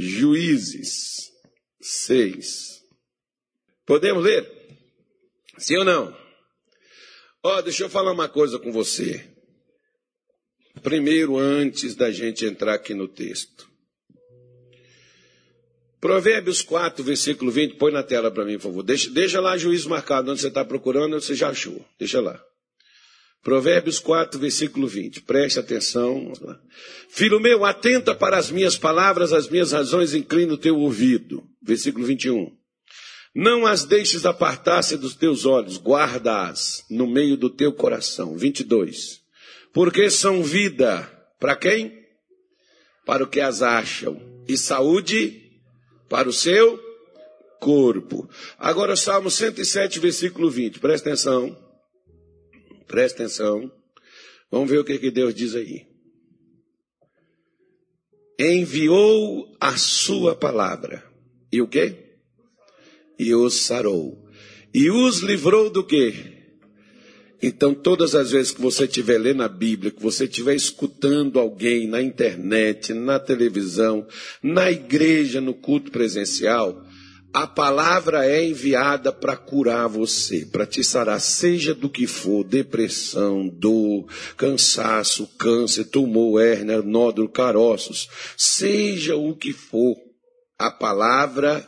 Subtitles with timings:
[0.00, 1.30] Juízes
[1.80, 2.80] 6.
[3.84, 4.50] Podemos ler?
[5.58, 6.16] Sim ou não?
[7.42, 9.28] Ó, oh, deixa eu falar uma coisa com você.
[10.82, 13.68] Primeiro, antes da gente entrar aqui no texto.
[16.00, 18.82] Provérbios 4, versículo 20, põe na tela para mim, por favor.
[18.82, 21.84] Deixa, deixa lá juízo marcado, onde você está procurando, você já achou.
[21.98, 22.42] Deixa lá.
[23.42, 25.22] Provérbios 4, versículo 20.
[25.22, 26.32] Preste atenção.
[27.08, 31.42] Filho meu, atenta para as minhas palavras, as minhas razões, inclina o teu ouvido.
[31.62, 32.54] Versículo 21.
[33.34, 38.36] Não as deixes apartar-se dos teus olhos, guarda-as no meio do teu coração.
[38.36, 39.20] 22.
[39.72, 41.98] Porque são vida para quem?
[43.06, 44.20] Para o que as acham.
[44.46, 45.40] E saúde
[46.08, 46.78] para o seu
[47.60, 48.28] corpo.
[48.58, 50.80] Agora, Salmo 107, versículo 20.
[50.80, 51.69] Presta atenção.
[52.90, 53.70] Presta atenção.
[54.50, 55.86] Vamos ver o que, que Deus diz aí.
[58.36, 61.04] Enviou a sua palavra.
[61.52, 62.16] E o quê?
[63.16, 64.28] E os sarou.
[64.74, 66.40] E os livrou do quê?
[67.40, 71.86] Então, todas as vezes que você estiver lendo a Bíblia, que você estiver escutando alguém
[71.86, 74.04] na internet, na televisão,
[74.42, 76.84] na igreja, no culto presencial,
[77.32, 83.48] a palavra é enviada para curar você, para te sarar, seja do que for, depressão,
[83.48, 84.06] dor,
[84.36, 89.96] cansaço, câncer, tumor, hérnia, nódulo, caroços, seja o que for,
[90.58, 91.66] a palavra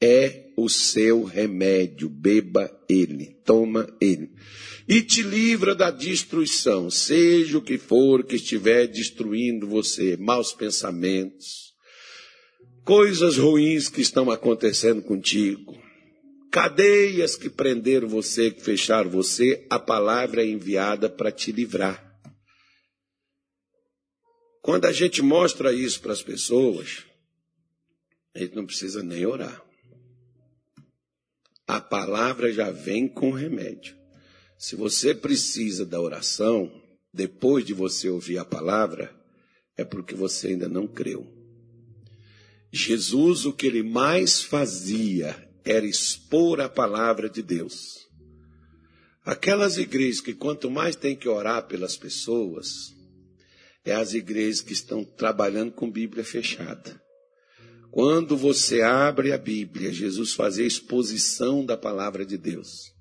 [0.00, 4.30] é o seu remédio, beba ele, toma ele.
[4.88, 11.69] E te livra da destruição, seja o que for que estiver destruindo você, maus pensamentos,
[12.84, 15.80] coisas ruins que estão acontecendo contigo,
[16.50, 22.06] cadeias que prenderam você, que fecharam você, a palavra é enviada para te livrar.
[24.62, 27.04] Quando a gente mostra isso para as pessoas,
[28.34, 29.64] a gente não precisa nem orar.
[31.66, 33.96] A palavra já vem com remédio.
[34.58, 36.70] Se você precisa da oração,
[37.12, 39.14] depois de você ouvir a palavra,
[39.76, 41.39] é porque você ainda não creu.
[42.72, 48.06] Jesus, o que ele mais fazia era expor a palavra de Deus.
[49.24, 52.94] Aquelas igrejas que quanto mais tem que orar pelas pessoas,
[53.84, 57.00] é as igrejas que estão trabalhando com Bíblia fechada.
[57.90, 62.92] Quando você abre a Bíblia, Jesus fazia exposição da palavra de Deus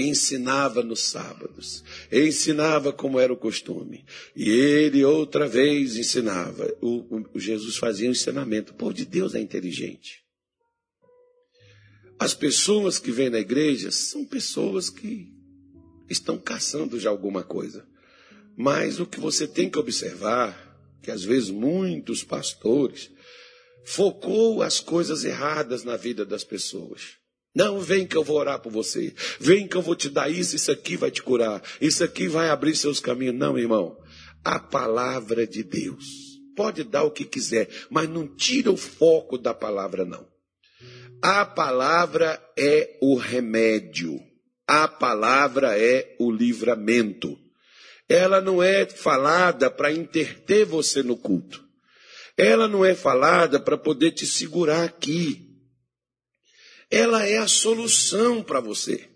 [0.00, 4.04] ensinava nos sábados, ensinava como era o costume.
[4.34, 6.72] E ele outra vez ensinava.
[6.80, 8.72] O, o, Jesus fazia um ensinamento.
[8.72, 10.24] O povo de Deus é inteligente.
[12.18, 15.32] As pessoas que vêm na igreja são pessoas que
[16.08, 17.86] estão caçando já alguma coisa.
[18.56, 23.10] Mas o que você tem que observar, que às vezes muitos pastores
[23.84, 27.19] focou as coisas erradas na vida das pessoas.
[27.60, 29.14] Não, vem que eu vou orar por você.
[29.38, 31.62] Vem que eu vou te dar isso, isso aqui vai te curar.
[31.78, 33.34] Isso aqui vai abrir seus caminhos.
[33.34, 33.98] Não, irmão.
[34.42, 36.06] A palavra de Deus.
[36.56, 40.26] Pode dar o que quiser, mas não tira o foco da palavra, não.
[41.20, 44.18] A palavra é o remédio.
[44.66, 47.36] A palavra é o livramento.
[48.08, 51.62] Ela não é falada para interter você no culto.
[52.38, 55.49] Ela não é falada para poder te segurar aqui
[56.90, 59.08] ela é a solução para você.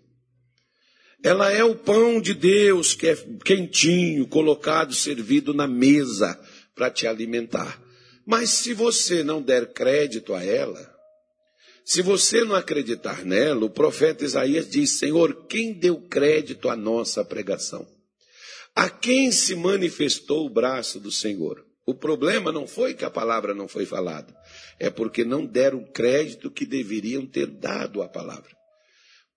[1.21, 6.39] Ela é o pão de Deus que é quentinho, colocado, servido na mesa
[6.73, 7.81] para te alimentar.
[8.25, 10.95] Mas se você não der crédito a ela,
[11.83, 17.23] se você não acreditar nela, o profeta Isaías diz: Senhor, quem deu crédito à nossa
[17.23, 17.87] pregação?
[18.75, 21.63] A quem se manifestou o braço do Senhor?
[21.85, 24.35] O problema não foi que a palavra não foi falada,
[24.79, 28.55] é porque não deram crédito que deveriam ter dado à palavra.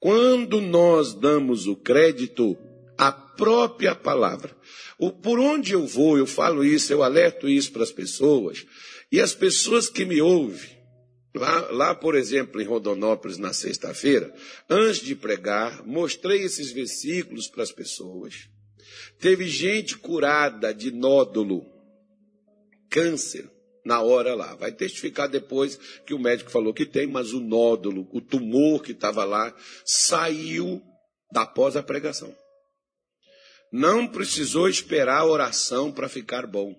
[0.00, 2.56] Quando nós damos o crédito
[2.96, 4.56] à própria palavra,
[4.98, 8.64] o, por onde eu vou, eu falo isso, eu alerto isso para as pessoas,
[9.12, 10.70] e as pessoas que me ouvem,
[11.34, 14.34] lá, lá por exemplo, em Rodonópolis, na sexta-feira,
[14.70, 18.48] antes de pregar, mostrei esses versículos para as pessoas.
[19.20, 21.77] Teve gente curada de nódulo
[22.90, 23.50] câncer
[23.84, 24.54] na hora lá.
[24.54, 25.76] Vai testificar depois
[26.06, 29.54] que o médico falou que tem, mas o nódulo, o tumor que estava lá,
[29.84, 30.82] saiu
[31.34, 32.34] após a pregação.
[33.72, 36.74] Não precisou esperar a oração para ficar bom.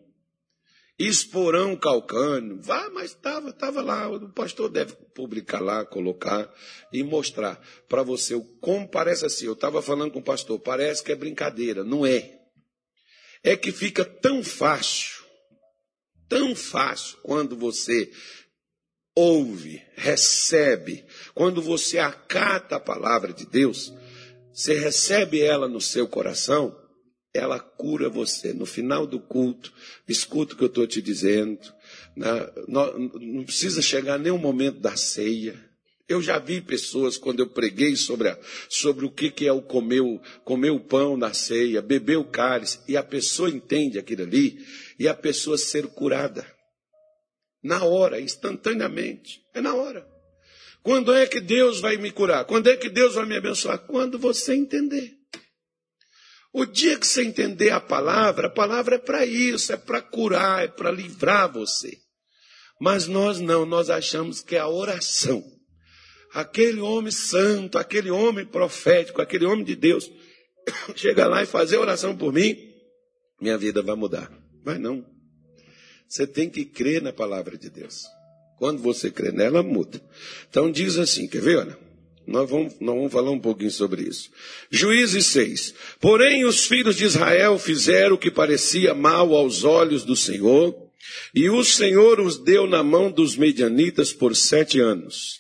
[1.00, 4.10] Esporão calcânio, vá, mas estava, estava lá.
[4.10, 6.54] O pastor deve publicar lá, colocar
[6.92, 9.46] e mostrar para você o como parece assim.
[9.46, 12.38] Eu estava falando com o pastor, parece que é brincadeira, não é.
[13.42, 15.19] É que fica tão fácil
[16.30, 18.10] tão fácil quando você
[19.16, 21.04] ouve, recebe,
[21.34, 23.94] quando você acata a palavra de Deus,
[24.54, 26.78] você recebe ela no seu coração,
[27.34, 28.54] ela cura você.
[28.54, 29.74] No final do culto,
[30.08, 31.60] escuta o que eu estou te dizendo.
[32.16, 32.30] Né?
[32.68, 35.69] Não, precisa chegar nem momento da ceia.
[36.10, 39.62] Eu já vi pessoas, quando eu preguei sobre, a, sobre o que, que é o
[39.62, 44.24] comer, o comer o pão na ceia, beber o cálice, e a pessoa entende aquilo
[44.24, 44.58] ali,
[44.98, 46.52] e a pessoa ser curada.
[47.64, 49.40] Na hora, instantaneamente.
[49.54, 50.04] É na hora.
[50.82, 52.44] Quando é que Deus vai me curar?
[52.46, 53.78] Quando é que Deus vai me abençoar?
[53.78, 55.14] Quando você entender.
[56.52, 60.64] O dia que você entender a palavra, a palavra é para isso, é para curar,
[60.64, 62.00] é para livrar você.
[62.82, 65.59] Mas nós não, nós achamos que é a oração
[66.34, 70.12] aquele homem santo, aquele homem profético, aquele homem de Deus,
[70.96, 72.58] chega lá e fazer oração por mim,
[73.42, 74.32] minha vida vai mudar.
[74.66, 75.06] Mas não.
[76.08, 78.04] Você tem que crer na palavra de Deus.
[78.58, 80.02] Quando você crê nela, muda.
[80.50, 81.78] Então diz assim, quer ver, olha?
[82.28, 84.30] Nós vamos, nós vamos falar um pouquinho sobre isso.
[84.70, 85.74] Juízes 6.
[86.00, 90.76] Porém, os filhos de Israel fizeram o que parecia mal aos olhos do Senhor,
[91.34, 95.40] e o Senhor os deu na mão dos medianitas por sete anos.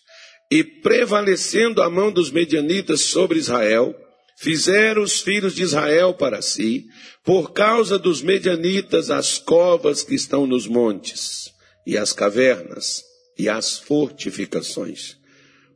[0.51, 3.95] E prevalecendo a mão dos medianitas sobre Israel,
[4.39, 6.85] fizeram os filhos de Israel para si,
[7.23, 11.51] por causa dos medianitas, as covas que estão nos montes,
[11.85, 13.03] e as cavernas,
[13.37, 15.17] e as fortificações.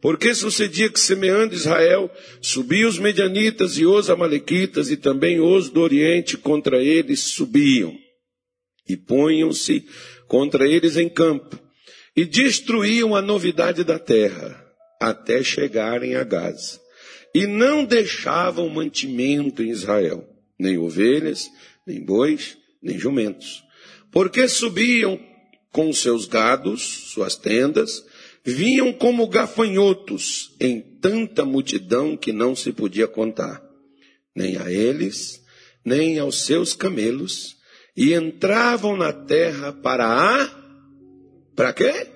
[0.02, 2.10] Porque sucedia que, semeando Israel,
[2.42, 7.94] subiam os medianitas e os amalequitas, e também os do Oriente contra eles subiam,
[8.90, 9.86] e punham-se
[10.28, 11.60] contra eles em campo,
[12.16, 14.63] e destruíam a novidade da terra
[15.10, 16.80] até chegarem a Gaza.
[17.34, 20.28] E não deixavam mantimento em Israel,
[20.58, 21.50] nem ovelhas,
[21.86, 23.64] nem bois, nem jumentos.
[24.12, 25.20] Porque subiam
[25.72, 28.04] com seus gados, suas tendas,
[28.46, 33.62] vinham como gafanhotos em tanta multidão que não se podia contar,
[34.36, 35.42] nem a eles,
[35.84, 37.58] nem aos seus camelos,
[37.98, 40.64] e entravam na terra para a
[41.56, 42.08] para quê?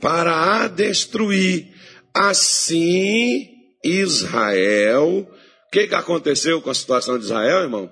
[0.00, 1.68] Para a destruir,
[2.14, 3.48] Assim,
[3.84, 7.90] Israel, o que, que aconteceu com a situação de Israel, irmão?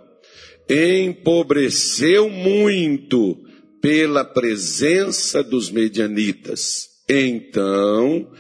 [0.69, 3.38] Empobreceu muito
[3.81, 6.88] pela presença dos medianitas.
[7.09, 8.31] Então,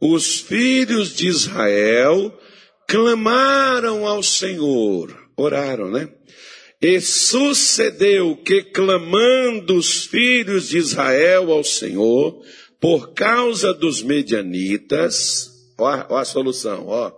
[0.00, 2.32] os filhos de Israel
[2.88, 6.08] clamaram ao Senhor, oraram, né?
[6.80, 12.42] E sucedeu que, clamando os filhos de Israel ao Senhor,
[12.84, 17.10] por causa dos medianitas, ó, ó a solução, ó.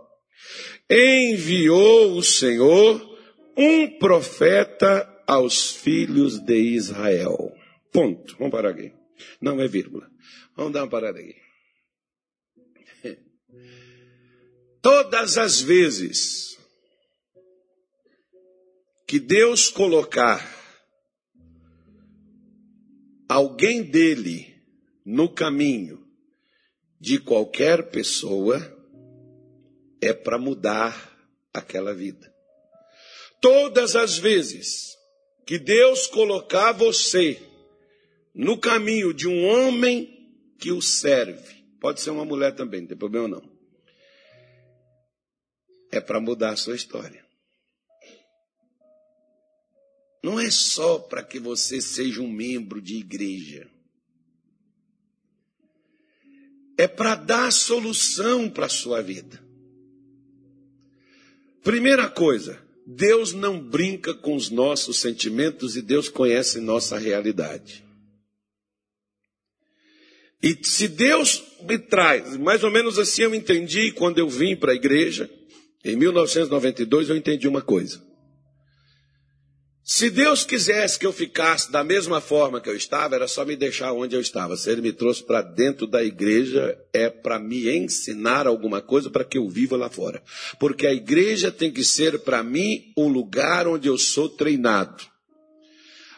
[0.88, 3.18] Enviou o Senhor
[3.56, 7.52] um profeta aos filhos de Israel.
[7.92, 8.36] Ponto.
[8.38, 8.92] Vamos parar aqui.
[9.40, 10.08] Não é vírgula.
[10.56, 11.34] Vamos dar uma parada aqui.
[14.80, 16.56] Todas as vezes
[19.04, 20.48] que Deus colocar
[23.28, 24.55] alguém dele
[25.06, 26.04] no caminho
[27.00, 28.60] de qualquer pessoa
[30.00, 31.16] é para mudar
[31.54, 32.34] aquela vida.
[33.40, 34.96] Todas as vezes
[35.46, 37.40] que Deus colocar você
[38.34, 40.12] no caminho de um homem
[40.58, 43.56] que o serve, pode ser uma mulher também, não tem problema não.
[45.92, 47.24] É para mudar a sua história.
[50.20, 53.70] Não é só para que você seja um membro de igreja
[56.76, 59.42] é para dar solução para a sua vida.
[61.62, 67.84] Primeira coisa, Deus não brinca com os nossos sentimentos e Deus conhece nossa realidade.
[70.40, 74.72] E se Deus me traz, mais ou menos assim eu entendi quando eu vim para
[74.72, 75.28] a igreja,
[75.84, 78.05] em 1992 eu entendi uma coisa.
[79.88, 83.54] Se Deus quisesse que eu ficasse da mesma forma que eu estava, era só me
[83.54, 84.56] deixar onde eu estava.
[84.56, 89.22] Se Ele me trouxe para dentro da igreja, é para me ensinar alguma coisa para
[89.22, 90.20] que eu viva lá fora.
[90.58, 95.04] Porque a igreja tem que ser para mim um lugar onde eu sou treinado.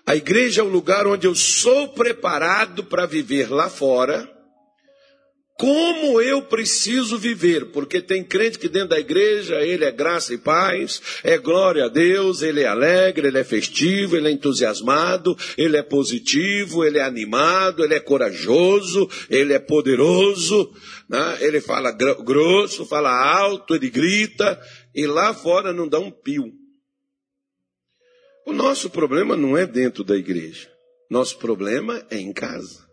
[0.06, 4.38] A igreja é o lugar onde eu sou preparado para viver lá fora
[5.58, 10.38] como eu preciso viver, porque tem crente que dentro da igreja ele é graça e
[10.38, 15.76] paz, é glória a Deus, ele é alegre, ele é festivo, ele é entusiasmado, ele
[15.76, 20.72] é positivo, ele é animado, ele é corajoso, ele é poderoso,
[21.10, 21.38] né?
[21.40, 24.60] ele fala grosso, fala alto, ele grita,
[24.94, 26.52] e lá fora não dá um pio.
[28.46, 30.70] O nosso problema não é dentro da igreja,
[31.10, 32.86] nosso problema é em casa.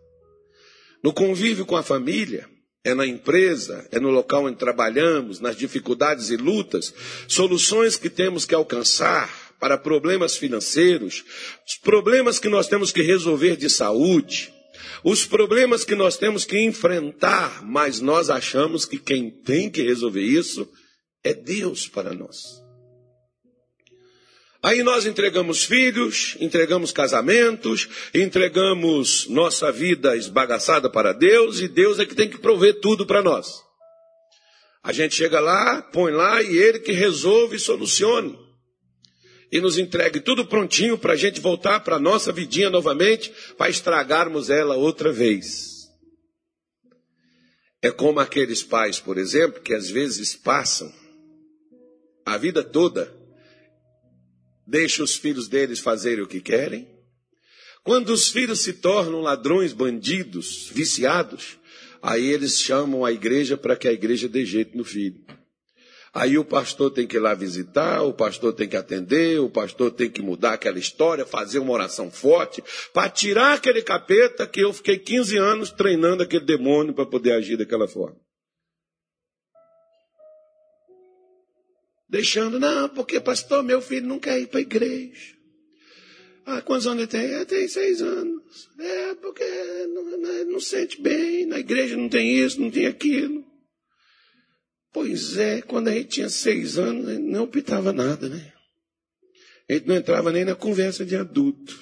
[1.04, 2.55] no convívio com a família,
[2.86, 6.94] é na empresa, é no local onde trabalhamos, nas dificuldades e lutas,
[7.26, 9.28] soluções que temos que alcançar
[9.58, 11.24] para problemas financeiros,
[11.66, 14.54] os problemas que nós temos que resolver de saúde,
[15.02, 20.22] os problemas que nós temos que enfrentar, mas nós achamos que quem tem que resolver
[20.22, 20.68] isso
[21.24, 22.65] é Deus para nós.
[24.66, 32.04] Aí nós entregamos filhos, entregamos casamentos, entregamos nossa vida esbagaçada para Deus e Deus é
[32.04, 33.62] que tem que prover tudo para nós.
[34.82, 38.36] A gente chega lá, põe lá e Ele que resolve e solucione.
[39.52, 43.70] E nos entregue tudo prontinho para a gente voltar para a nossa vidinha novamente, para
[43.70, 45.86] estragarmos ela outra vez.
[47.80, 50.92] É como aqueles pais, por exemplo, que às vezes passam
[52.24, 53.25] a vida toda
[54.66, 56.88] deixa os filhos deles fazerem o que querem.
[57.84, 61.56] Quando os filhos se tornam ladrões, bandidos, viciados,
[62.02, 65.24] aí eles chamam a igreja para que a igreja dê jeito no filho.
[66.12, 69.90] Aí o pastor tem que ir lá visitar, o pastor tem que atender, o pastor
[69.90, 74.72] tem que mudar aquela história, fazer uma oração forte, para tirar aquele capeta que eu
[74.72, 78.16] fiquei 15 anos treinando aquele demônio para poder agir daquela forma.
[82.16, 85.36] Deixando, não, porque pastor, meu filho não quer ir para a igreja.
[86.46, 87.30] Ah, quantos anos ele tem?
[87.30, 88.42] Ele tem seis anos.
[88.78, 89.44] É, porque
[89.88, 93.44] não, não, não sente bem, na igreja não tem isso, não tem aquilo.
[94.94, 98.50] Pois é, quando a gente tinha seis anos, não optava nada, né?
[99.68, 101.78] A gente não entrava nem na conversa de adulto.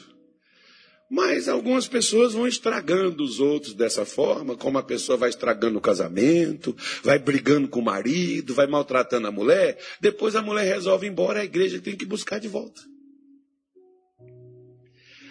[1.14, 5.80] Mas algumas pessoas vão estragando os outros dessa forma, como a pessoa vai estragando o
[5.80, 9.78] casamento, vai brigando com o marido, vai maltratando a mulher.
[10.00, 12.82] Depois a mulher resolve ir embora, a igreja tem que buscar de volta.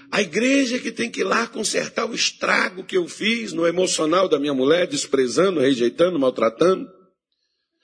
[0.09, 4.29] A igreja que tem que ir lá consertar o estrago que eu fiz no emocional
[4.29, 6.89] da minha mulher, desprezando, rejeitando, maltratando,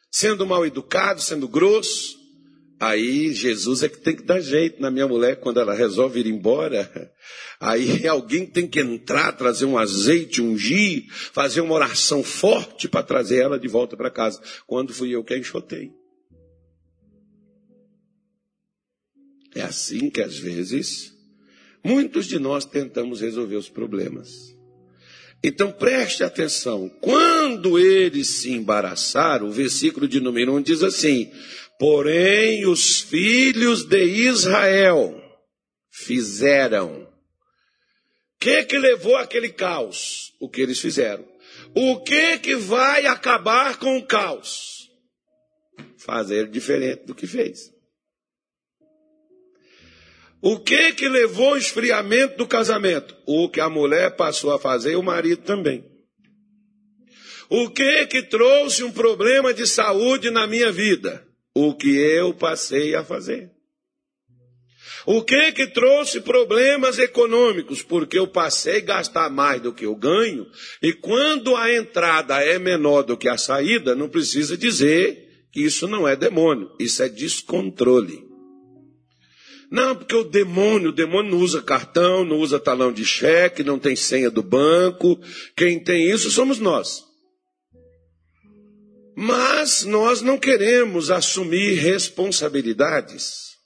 [0.09, 2.18] sendo mal educado, sendo grosso.
[2.79, 6.27] Aí Jesus é que tem que dar jeito na minha mulher quando ela resolve ir
[6.27, 7.11] embora.
[7.59, 13.41] Aí alguém tem que entrar, trazer um azeite, ungir, fazer uma oração forte para trazer
[13.41, 14.41] ela de volta para casa.
[14.65, 15.91] Quando fui eu que a enxotei.
[19.53, 21.13] É assim que às vezes
[21.83, 24.55] muitos de nós tentamos resolver os problemas.
[25.43, 26.89] Então preste atenção.
[27.01, 31.31] Quando eles se embaraçaram, o versículo de número 1 diz assim:
[31.79, 35.15] Porém, os filhos de Israel
[35.89, 37.03] fizeram.
[37.03, 37.07] O
[38.37, 40.33] que que levou aquele caos?
[40.41, 41.25] O que eles fizeram.
[41.73, 44.89] O que que vai acabar com o caos?
[45.97, 47.71] Fazer diferente do que fez.
[50.41, 53.15] O que que levou o esfriamento do casamento?
[53.25, 55.85] O que a mulher passou a fazer e o marido também.
[57.49, 61.28] O que que trouxe um problema de saúde na minha vida?
[61.55, 63.51] O que eu passei a fazer.
[65.05, 67.81] O que que trouxe problemas econômicos?
[67.81, 70.45] Porque eu passei a gastar mais do que eu ganho,
[70.81, 75.87] e quando a entrada é menor do que a saída, não precisa dizer que isso
[75.87, 78.29] não é demônio, isso é descontrole.
[79.71, 83.77] Não, porque o demônio, o demônio não usa cartão, não usa talão de cheque, não
[83.77, 85.19] tem senha do banco.
[85.55, 87.08] Quem tem isso somos nós.
[89.21, 93.57] Mas nós não queremos assumir responsabilidades.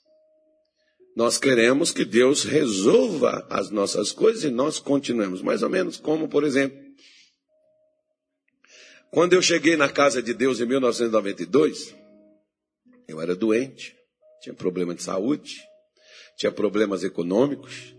[1.14, 5.40] Nós queremos que Deus resolva as nossas coisas e nós continuemos.
[5.42, 6.76] Mais ou menos como, por exemplo,
[9.12, 11.94] quando eu cheguei na casa de Deus em 1992,
[13.06, 13.94] eu era doente,
[14.42, 15.54] tinha problema de saúde,
[16.36, 17.94] tinha problemas econômicos,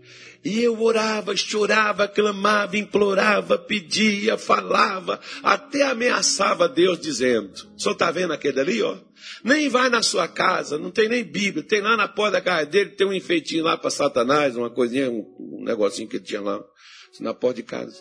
[0.46, 8.12] e eu orava, chorava, clamava, implorava, pedia, falava, até ameaçava Deus dizendo: "O senhor está
[8.12, 8.96] vendo aquele ali, ó?
[9.42, 12.66] Nem vai na sua casa, não tem nem Bíblia, tem lá na porta da casa
[12.66, 16.40] dele, tem um enfeitinho lá para Satanás, uma coisinha, um, um negocinho que ele tinha
[16.40, 16.62] lá,
[17.18, 18.00] na porta de casa.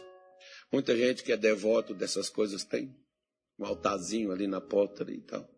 [0.71, 2.95] Muita gente que é devoto dessas coisas tem
[3.57, 5.54] um altarzinho ali na porta e tal.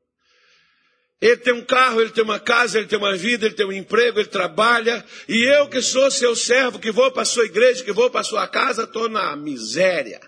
[1.20, 3.72] Ele tem um carro, ele tem uma casa, ele tem uma vida, ele tem um
[3.72, 5.04] emprego, ele trabalha.
[5.28, 8.22] E eu que sou seu servo, que vou para a sua igreja, que vou para
[8.22, 10.22] a sua casa, estou na miséria.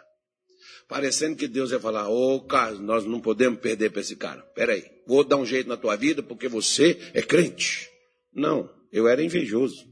[0.88, 4.41] Parecendo que Deus ia falar, ô oh, Carlos, nós não podemos perder para esse cara.
[4.55, 7.88] Peraí, vou dar um jeito na tua vida porque você é crente.
[8.34, 9.88] Não, eu era invejoso.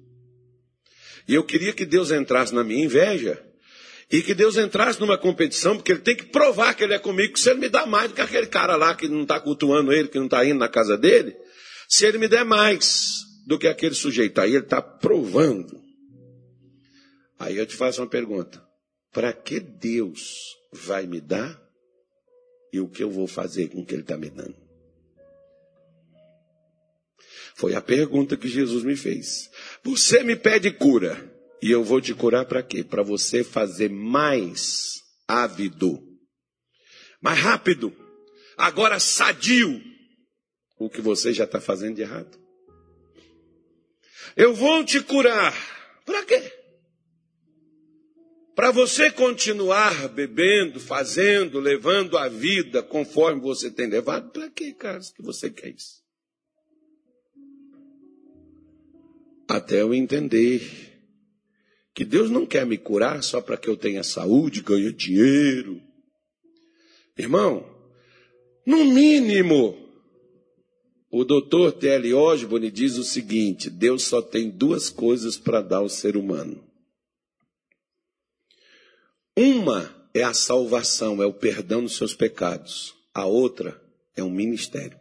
[1.27, 3.46] E eu queria que Deus entrasse na minha inveja
[4.09, 7.37] e que Deus entrasse numa competição, porque ele tem que provar que ele é comigo,
[7.37, 10.07] se ele me dá mais do que aquele cara lá que não está cultuando ele,
[10.07, 11.35] que não está indo na casa dele,
[11.89, 15.81] se ele me der mais do que aquele sujeito, aí ele está provando.
[17.39, 18.65] Aí eu te faço uma pergunta.
[19.13, 21.59] para que Deus vai me dar
[22.71, 24.55] e o que eu vou fazer com o que Ele está me dando.
[27.55, 29.49] Foi a pergunta que Jesus me fez.
[29.83, 32.83] Você me pede cura e eu vou te curar para quê?
[32.83, 36.01] Para você fazer mais ávido,
[37.21, 37.95] mais rápido,
[38.57, 39.81] agora sadio,
[40.79, 42.37] o que você já está fazendo de errado.
[44.35, 45.53] Eu vou te curar.
[46.05, 46.53] Para quê?
[48.55, 54.31] Para você continuar bebendo, fazendo, levando a vida conforme você tem levado?
[54.31, 56.01] Para que, Carlos, que você quer isso?
[59.47, 60.86] Até eu entender
[61.97, 65.81] que Deus não quer me curar só para que eu tenha saúde, ganhe dinheiro.
[67.17, 67.67] Irmão,
[68.63, 69.75] no mínimo,
[71.09, 72.13] o doutor T.L.
[72.13, 76.63] Osborne diz o seguinte: Deus só tem duas coisas para dar ao ser humano.
[79.35, 82.93] Uma é a salvação, é o perdão dos seus pecados.
[83.11, 83.81] A outra
[84.15, 84.99] é um ministério.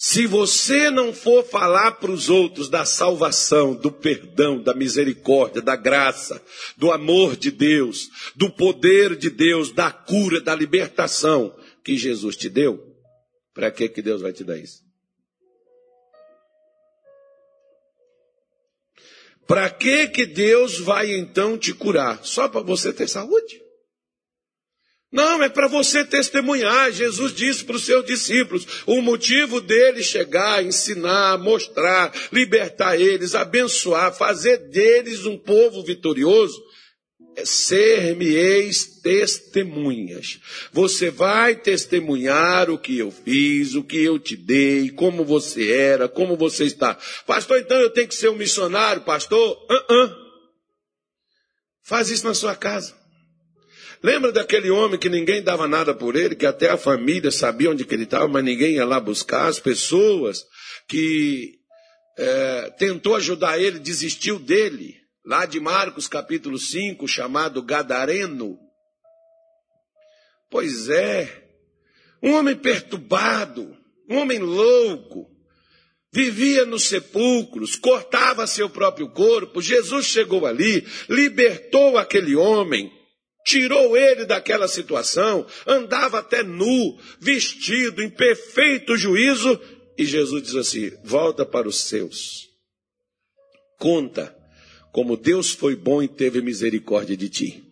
[0.00, 5.74] Se você não for falar para os outros da salvação, do perdão, da misericórdia, da
[5.74, 6.40] graça,
[6.76, 11.52] do amor de Deus, do poder de Deus, da cura, da libertação
[11.82, 12.80] que Jesus te deu,
[13.52, 14.84] para que que Deus vai te dar isso?
[19.48, 22.24] Para que que Deus vai então te curar?
[22.24, 23.60] Só para você ter saúde?
[25.10, 26.92] Não, é para você testemunhar.
[26.92, 34.14] Jesus disse para os seus discípulos: o motivo deles chegar, ensinar, mostrar, libertar eles, abençoar,
[34.14, 36.62] fazer deles um povo vitorioso,
[37.42, 40.40] ser-me-eis testemunhas.
[40.72, 46.06] Você vai testemunhar o que eu fiz, o que eu te dei, como você era,
[46.06, 46.98] como você está.
[47.26, 49.56] Pastor, então eu tenho que ser um missionário, pastor?
[49.70, 50.14] Uh -uh.
[51.82, 52.97] Faz isso na sua casa.
[54.02, 57.86] Lembra daquele homem que ninguém dava nada por ele, que até a família sabia onde
[57.90, 59.46] ele estava, mas ninguém ia lá buscar?
[59.46, 60.44] As pessoas
[60.88, 61.58] que
[62.16, 68.58] é, tentou ajudar ele, desistiu dele lá de Marcos capítulo 5, chamado Gadareno.
[70.50, 71.44] Pois é,
[72.22, 73.76] um homem perturbado,
[74.08, 75.28] um homem louco,
[76.12, 79.60] vivia nos sepulcros, cortava seu próprio corpo.
[79.60, 82.90] Jesus chegou ali, libertou aquele homem,
[83.48, 89.58] tirou ele daquela situação, andava até nu, vestido, em perfeito juízo,
[89.96, 92.46] e Jesus diz assim: volta para os seus,
[93.78, 94.36] conta
[94.92, 97.64] como Deus foi bom e teve misericórdia de ti.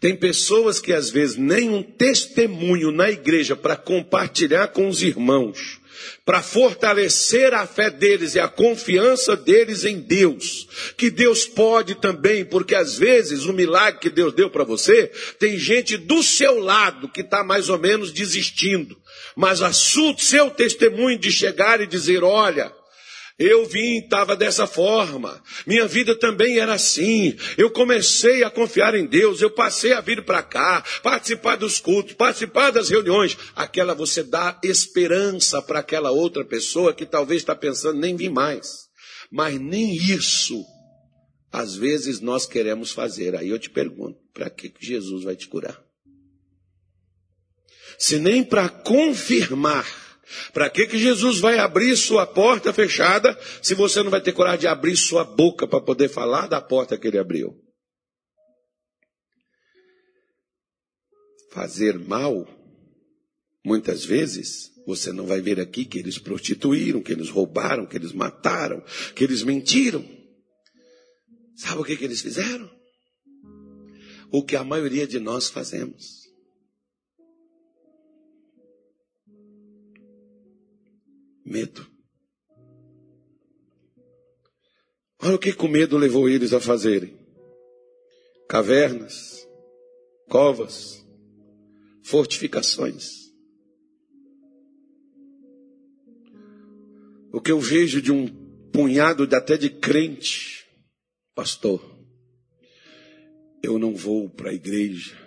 [0.00, 5.80] Tem pessoas que às vezes nem um testemunho na igreja para compartilhar com os irmãos,
[6.24, 12.44] para fortalecer a fé deles e a confiança deles em Deus, que Deus pode também,
[12.44, 17.08] porque às vezes o milagre que Deus deu para você, tem gente do seu lado
[17.08, 18.96] que está mais ou menos desistindo,
[19.36, 22.72] mas a seu testemunho de chegar e dizer: olha,
[23.36, 25.42] eu vim, estava dessa forma.
[25.66, 27.36] Minha vida também era assim.
[27.58, 29.42] Eu comecei a confiar em Deus.
[29.42, 33.36] Eu passei a vir para cá, participar dos cultos, participar das reuniões.
[33.56, 38.84] Aquela você dá esperança para aquela outra pessoa que talvez está pensando nem vir mais.
[39.32, 40.64] Mas nem isso,
[41.50, 43.34] às vezes, nós queremos fazer.
[43.34, 45.82] Aí eu te pergunto: para que Jesus vai te curar?
[47.98, 50.03] Se nem para confirmar
[50.52, 54.60] para que, que Jesus vai abrir sua porta fechada se você não vai ter coragem
[54.60, 57.54] de abrir sua boca para poder falar da porta que ele abriu?
[61.52, 62.46] Fazer mal,
[63.64, 68.12] muitas vezes, você não vai ver aqui que eles prostituíram, que eles roubaram, que eles
[68.12, 68.82] mataram,
[69.14, 70.04] que eles mentiram.
[71.56, 72.70] Sabe o que, que eles fizeram?
[74.32, 76.23] O que a maioria de nós fazemos.
[81.44, 81.86] Medo.
[85.20, 87.16] Olha o que o medo levou eles a fazerem:
[88.48, 89.46] cavernas,
[90.28, 91.04] covas,
[92.02, 93.24] fortificações.
[97.32, 98.28] O que eu vejo de um
[98.70, 100.66] punhado de, até de crente,
[101.34, 101.82] pastor,
[103.62, 105.18] eu não vou para a igreja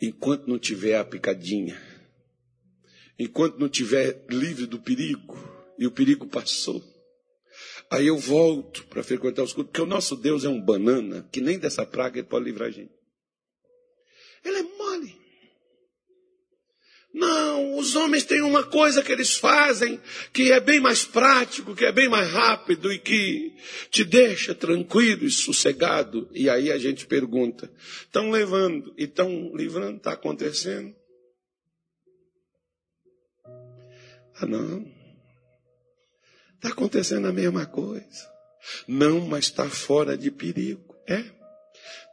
[0.00, 1.89] enquanto não tiver a picadinha
[3.20, 5.36] enquanto não tiver livre do perigo,
[5.78, 6.82] e o perigo passou.
[7.90, 11.40] Aí eu volto para frequentar os cultos, porque o nosso Deus é um banana, que
[11.40, 12.92] nem dessa praga ele pode livrar a gente.
[14.42, 15.20] Ele é mole.
[17.12, 20.00] Não, os homens têm uma coisa que eles fazem
[20.32, 23.52] que é bem mais prático, que é bem mais rápido e que
[23.90, 26.30] te deixa tranquilo e sossegado.
[26.32, 27.70] E aí a gente pergunta:
[28.02, 29.98] estão levando e estão livrando?
[29.98, 30.99] Está acontecendo?
[34.40, 34.86] Ah, não.
[36.56, 38.30] Está acontecendo a mesma coisa.
[38.88, 40.94] Não, mas está fora de perigo.
[41.06, 41.24] É.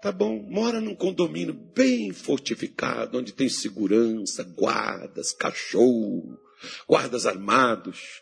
[0.02, 6.38] Tá bom, mora num condomínio bem fortificado, onde tem segurança, guardas, cachorro,
[6.88, 8.22] guardas armados.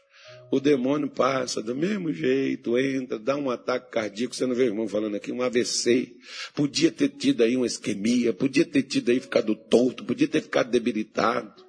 [0.52, 4.36] O demônio passa do mesmo jeito, entra, dá um ataque cardíaco.
[4.36, 6.16] Você não vê o irmão falando aqui, um AVC.
[6.54, 10.70] Podia ter tido aí uma isquemia, podia ter tido aí ficado torto, podia ter ficado
[10.70, 11.65] debilitado.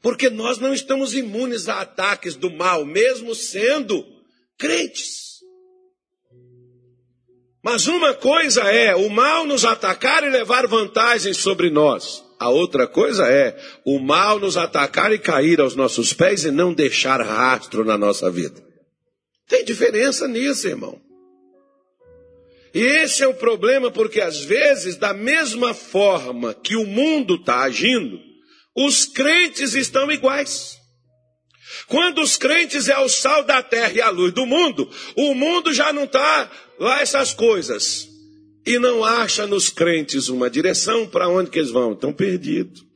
[0.00, 4.04] Porque nós não estamos imunes a ataques do mal, mesmo sendo
[4.56, 5.28] crentes.
[7.62, 12.24] Mas uma coisa é o mal nos atacar e levar vantagem sobre nós.
[12.38, 16.72] A outra coisa é o mal nos atacar e cair aos nossos pés e não
[16.72, 18.62] deixar rastro na nossa vida.
[19.48, 21.00] Tem diferença nisso, irmão.
[22.72, 27.62] E esse é o problema, porque às vezes, da mesma forma que o mundo está
[27.62, 28.20] agindo,
[28.86, 30.78] os crentes estão iguais.
[31.88, 35.72] Quando os crentes é o sal da terra e a luz do mundo, o mundo
[35.72, 38.06] já não está lá essas coisas.
[38.64, 41.92] E não acha nos crentes uma direção para onde que eles vão.
[41.92, 42.87] Estão perdidos.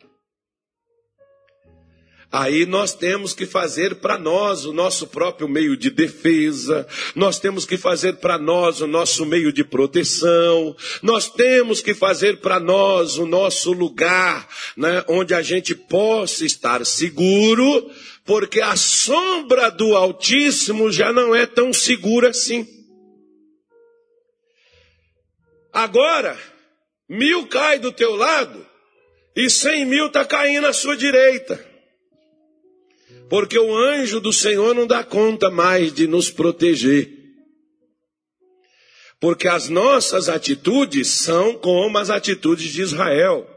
[2.32, 7.66] Aí nós temos que fazer para nós o nosso próprio meio de defesa, nós temos
[7.66, 13.18] que fazer para nós o nosso meio de proteção, nós temos que fazer para nós
[13.18, 17.90] o nosso lugar né, onde a gente possa estar seguro,
[18.24, 22.66] porque a sombra do Altíssimo já não é tão segura assim.
[25.70, 26.38] Agora,
[27.06, 28.66] mil cai do teu lado
[29.36, 31.71] e cem mil está caindo à sua direita.
[33.28, 37.10] Porque o anjo do Senhor não dá conta mais de nos proteger.
[39.20, 43.48] Porque as nossas atitudes são como as atitudes de Israel.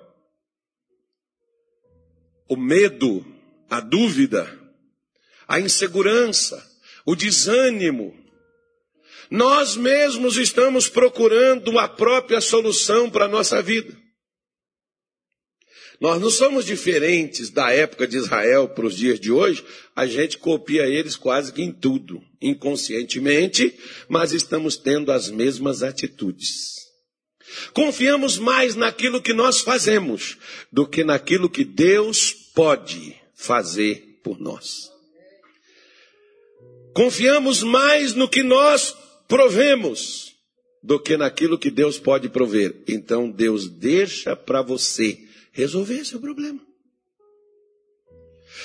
[2.48, 3.26] O medo,
[3.70, 4.48] a dúvida,
[5.48, 6.64] a insegurança,
[7.06, 8.16] o desânimo,
[9.30, 14.05] nós mesmos estamos procurando a própria solução para a nossa vida.
[16.00, 19.64] Nós não somos diferentes da época de Israel para os dias de hoje,
[19.96, 23.74] a gente copia eles quase que em tudo, inconscientemente,
[24.10, 26.76] mas estamos tendo as mesmas atitudes.
[27.74, 30.38] Confiamos mais naquilo que nós fazemos
[30.72, 34.92] do que naquilo que Deus pode fazer por nós.
[36.94, 38.96] Confiamos mais no que nós
[39.28, 40.34] provemos
[40.82, 42.84] do que naquilo que Deus pode prover.
[42.88, 45.25] Então Deus deixa para você
[45.56, 46.60] resolver seu problema.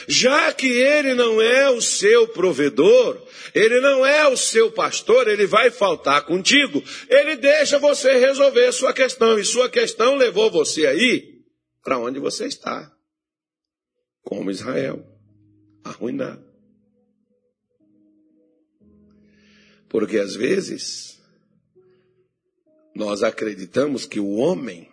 [0.09, 3.20] Já que ele não é o seu provedor,
[3.55, 8.92] ele não é o seu pastor, ele vai faltar contigo, ele deixa você resolver sua
[8.92, 11.44] questão, e sua questão levou você aí
[11.83, 12.92] para onde você está.
[14.22, 15.05] Como Israel,
[15.85, 16.44] arruinado.
[19.88, 21.20] Porque às vezes
[22.94, 24.88] nós acreditamos que o homem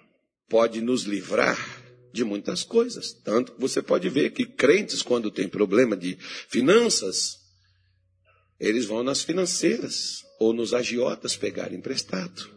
[0.48, 1.77] pode nos livrar
[2.18, 3.14] de muitas coisas.
[3.14, 6.18] Tanto que você pode ver que crentes, quando tem problema de
[6.50, 7.38] finanças,
[8.60, 12.50] eles vão nas financeiras ou nos agiotas pegar emprestado.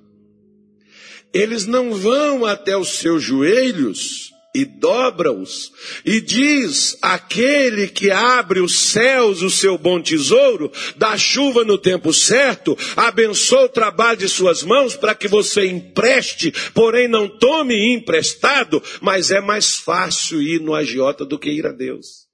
[1.32, 5.72] Eles não vão até os seus joelhos e dobra-os,
[6.04, 12.12] e diz: aquele que abre os céus, o seu bom tesouro, dá chuva no tempo
[12.12, 18.82] certo, abençoa o trabalho de suas mãos para que você empreste, porém não tome emprestado,
[19.00, 22.28] mas é mais fácil ir no agiota do que ir a Deus.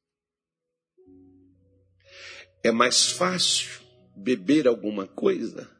[2.64, 3.68] É mais fácil
[4.16, 5.70] beber alguma coisa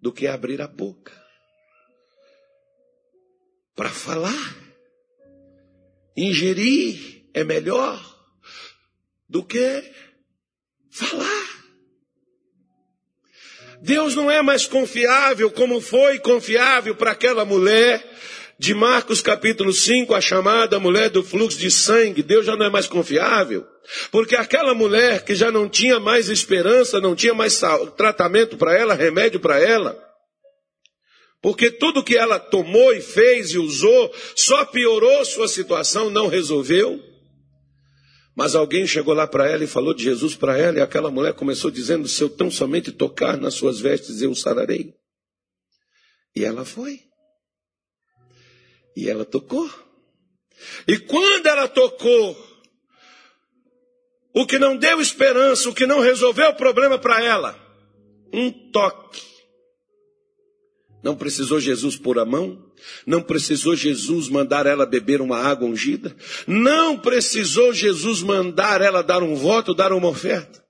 [0.00, 1.12] do que abrir a boca
[3.76, 4.61] para falar.
[6.16, 8.00] Ingerir é melhor
[9.28, 9.82] do que
[10.90, 11.42] falar.
[13.80, 18.04] Deus não é mais confiável como foi confiável para aquela mulher
[18.58, 22.22] de Marcos capítulo 5, a chamada mulher do fluxo de sangue.
[22.22, 23.66] Deus já não é mais confiável.
[24.12, 27.60] Porque aquela mulher que já não tinha mais esperança, não tinha mais
[27.96, 29.98] tratamento para ela, remédio para ela,
[31.42, 37.02] porque tudo que ela tomou e fez e usou só piorou sua situação, não resolveu.
[38.34, 41.34] Mas alguém chegou lá para ela e falou de Jesus para ela, e aquela mulher
[41.34, 44.94] começou dizendo: Se eu tão somente tocar nas suas vestes, eu sararei.
[46.34, 47.00] E ela foi.
[48.96, 49.68] E ela tocou.
[50.86, 52.36] E quando ela tocou,
[54.32, 57.58] o que não deu esperança, o que não resolveu o problema para ela,
[58.32, 59.31] um toque.
[61.02, 62.64] Não precisou Jesus pôr a mão,
[63.04, 66.14] não precisou Jesus mandar ela beber uma água ungida,
[66.46, 70.62] não precisou Jesus mandar ela dar um voto, dar uma oferta.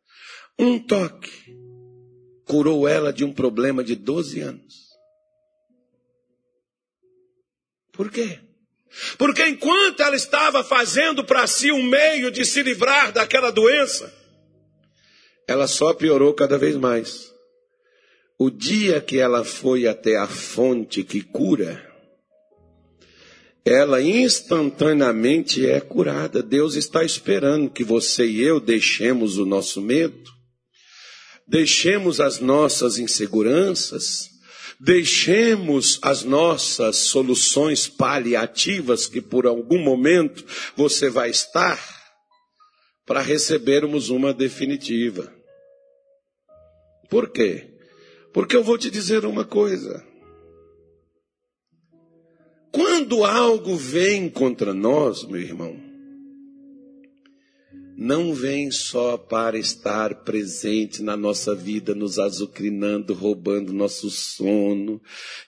[0.59, 1.31] Um toque
[2.47, 4.83] curou ela de um problema de 12 anos.
[7.93, 8.41] Por quê?
[9.19, 14.13] Porque enquanto ela estava fazendo para si um meio de se livrar daquela doença,
[15.47, 17.32] ela só piorou cada vez mais.
[18.45, 21.81] O dia que ela foi até a fonte que cura,
[23.65, 26.43] ela instantaneamente é curada.
[26.43, 30.29] Deus está esperando que você e eu deixemos o nosso medo,
[31.47, 34.29] deixemos as nossas inseguranças,
[34.85, 41.81] Deixemos as nossas soluções paliativas, que por algum momento você vai estar,
[43.07, 45.33] para recebermos uma definitiva.
[47.09, 47.72] Por quê?
[48.33, 50.05] Porque eu vou te dizer uma coisa.
[52.71, 55.77] Quando algo vem contra nós, meu irmão,
[57.97, 65.01] não vem só para estar presente na nossa vida, nos azucrinando, roubando nosso sono,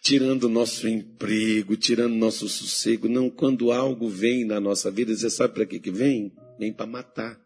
[0.03, 3.09] tirando nosso emprego, tirando nosso sossego.
[3.09, 6.33] Não, quando algo vem na nossa vida, você sabe para que, que vem?
[6.59, 7.44] Vem para matar.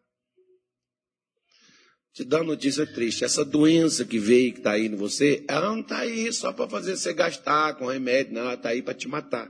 [2.19, 3.25] Te dá notícia triste.
[3.25, 6.69] Essa doença que veio, que está aí em você, ela não está aí só para
[6.69, 9.49] fazer você gastar com remédio, não, ela está aí para te matar.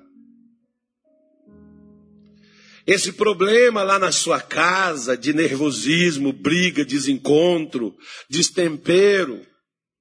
[2.86, 7.96] Esse problema lá na sua casa de nervosismo, briga, desencontro,
[8.28, 9.40] destempero,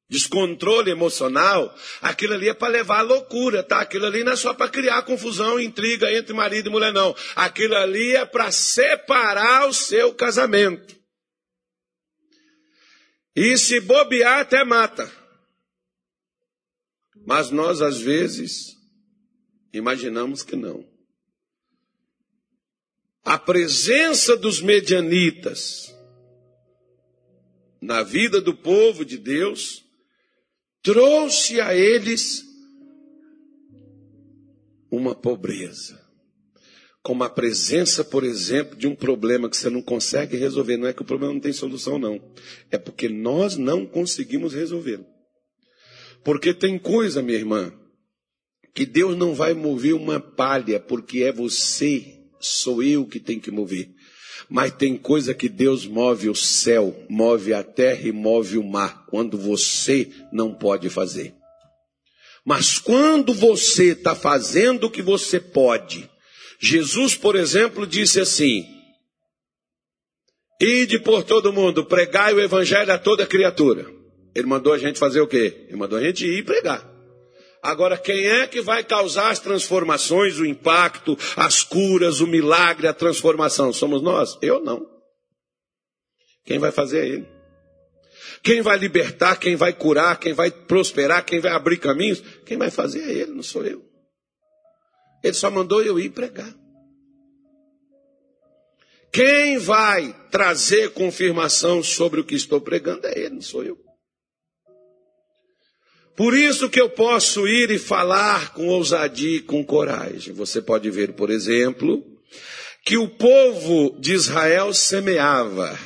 [0.09, 3.79] descontrole emocional, aquilo ali é para levar à loucura, tá?
[3.79, 7.15] Aquilo ali não é só para criar confusão, intriga entre marido e mulher, não.
[7.33, 10.96] Aquilo ali é para separar o seu casamento.
[13.37, 15.09] E se bobear, até mata.
[17.25, 18.75] Mas nós, às vezes,
[19.71, 20.97] imaginamos que não
[23.27, 25.93] a presença dos medianitas
[27.81, 29.83] na vida do povo de Deus
[30.81, 32.45] trouxe a eles
[34.89, 35.96] uma pobreza.
[37.07, 40.75] Como a presença, por exemplo, de um problema que você não consegue resolver.
[40.75, 42.21] Não é que o problema não tem solução, não.
[42.69, 44.99] É porque nós não conseguimos resolver.
[46.21, 47.71] Porque tem coisa, minha irmã,
[48.75, 53.51] que Deus não vai mover uma palha, porque é você sou eu que tenho que
[53.51, 53.89] mover.
[54.49, 59.05] Mas tem coisa que Deus move o céu, move a terra e move o mar,
[59.05, 61.33] quando você não pode fazer.
[62.45, 66.09] Mas quando você está fazendo o que você pode,
[66.59, 68.65] Jesus, por exemplo, disse assim:
[70.59, 73.85] Ide por todo mundo, pregai o evangelho a toda criatura.
[74.33, 75.65] Ele mandou a gente fazer o quê?
[75.67, 76.87] Ele mandou a gente ir pregar.
[77.61, 82.93] Agora, quem é que vai causar as transformações, o impacto, as curas, o milagre, a
[82.93, 83.73] transformação?
[83.73, 84.37] Somos nós?
[84.41, 84.85] Eu não.
[86.45, 87.27] Quem vai fazer é Ele.
[88.43, 92.71] Quem vai libertar, quem vai curar, quem vai prosperar, quem vai abrir caminhos, quem vai
[92.71, 93.83] fazer é Ele, não sou eu.
[95.23, 96.53] Ele só mandou eu ir pregar.
[99.11, 103.77] Quem vai trazer confirmação sobre o que estou pregando é Ele, não sou eu.
[106.15, 110.33] Por isso que eu posso ir e falar com ousadia e com coragem.
[110.33, 112.03] Você pode ver, por exemplo,
[112.83, 115.77] que o povo de Israel semeava.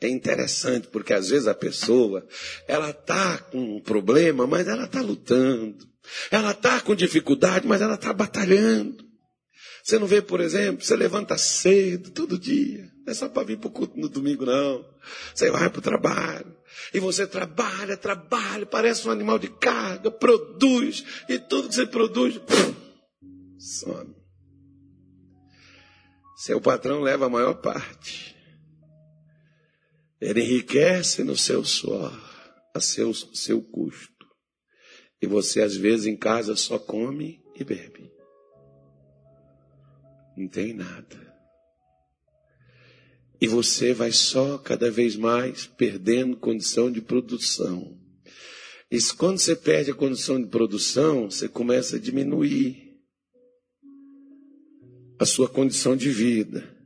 [0.00, 2.26] É interessante porque às vezes a pessoa,
[2.68, 5.89] ela tá com um problema, mas ela tá lutando.
[6.30, 9.04] Ela tá com dificuldade, mas ela tá batalhando.
[9.82, 12.90] Você não vê, por exemplo, você levanta cedo todo dia.
[13.04, 14.84] Não é só para vir para o culto no domingo, não.
[15.34, 16.56] Você vai para o trabalho.
[16.94, 22.38] E você trabalha, trabalha, parece um animal de carga, produz, e tudo que você produz,
[22.38, 22.74] pum,
[23.58, 24.14] some.
[26.36, 28.36] Seu patrão leva a maior parte.
[30.20, 32.12] Ele enriquece no seu suor,
[32.74, 34.09] a seu, seu custo.
[35.20, 38.10] E você, às vezes, em casa só come e bebe.
[40.36, 41.30] Não tem nada.
[43.40, 47.98] E você vai só cada vez mais perdendo condição de produção.
[48.90, 52.98] E quando você perde a condição de produção, você começa a diminuir
[55.18, 56.76] a sua condição de vida.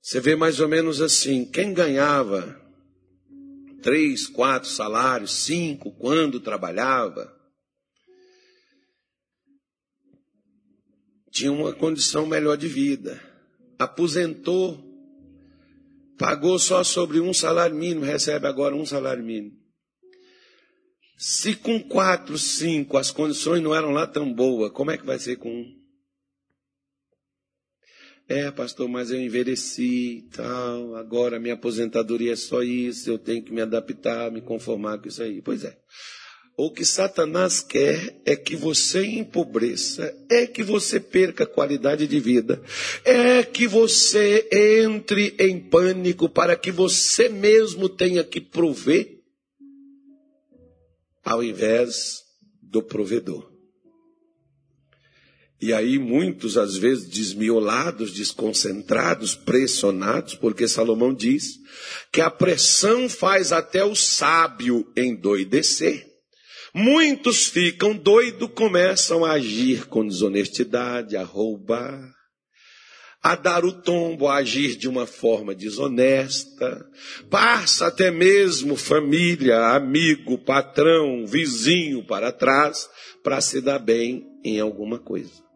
[0.00, 2.67] Você vê mais ou menos assim: quem ganhava
[3.82, 7.34] três, quatro salários, cinco, quando trabalhava,
[11.30, 13.22] tinha uma condição melhor de vida,
[13.78, 14.82] aposentou,
[16.18, 19.56] pagou só sobre um salário mínimo, recebe agora um salário mínimo.
[21.16, 25.18] Se com quatro, cinco as condições não eram lá tão boas, como é que vai
[25.18, 25.77] ser com um?
[28.28, 33.42] É, pastor, mas eu envelheci e tal, agora minha aposentadoria é só isso, eu tenho
[33.42, 35.40] que me adaptar, me conformar com isso aí.
[35.40, 35.78] Pois é.
[36.54, 42.60] O que Satanás quer é que você empobreça, é que você perca qualidade de vida,
[43.04, 49.20] é que você entre em pânico para que você mesmo tenha que prover
[51.24, 52.24] ao invés
[52.60, 53.57] do provedor.
[55.60, 61.56] E aí muitos, às vezes, desmiolados, desconcentrados, pressionados, porque Salomão diz
[62.12, 66.06] que a pressão faz até o sábio endoidecer.
[66.72, 72.08] Muitos ficam doidos, começam a agir com desonestidade, a roubar,
[73.20, 76.86] a dar o tombo, a agir de uma forma desonesta,
[77.28, 82.88] passa até mesmo família, amigo, patrão, vizinho para trás,
[83.24, 85.47] para se dar bem em alguma coisa.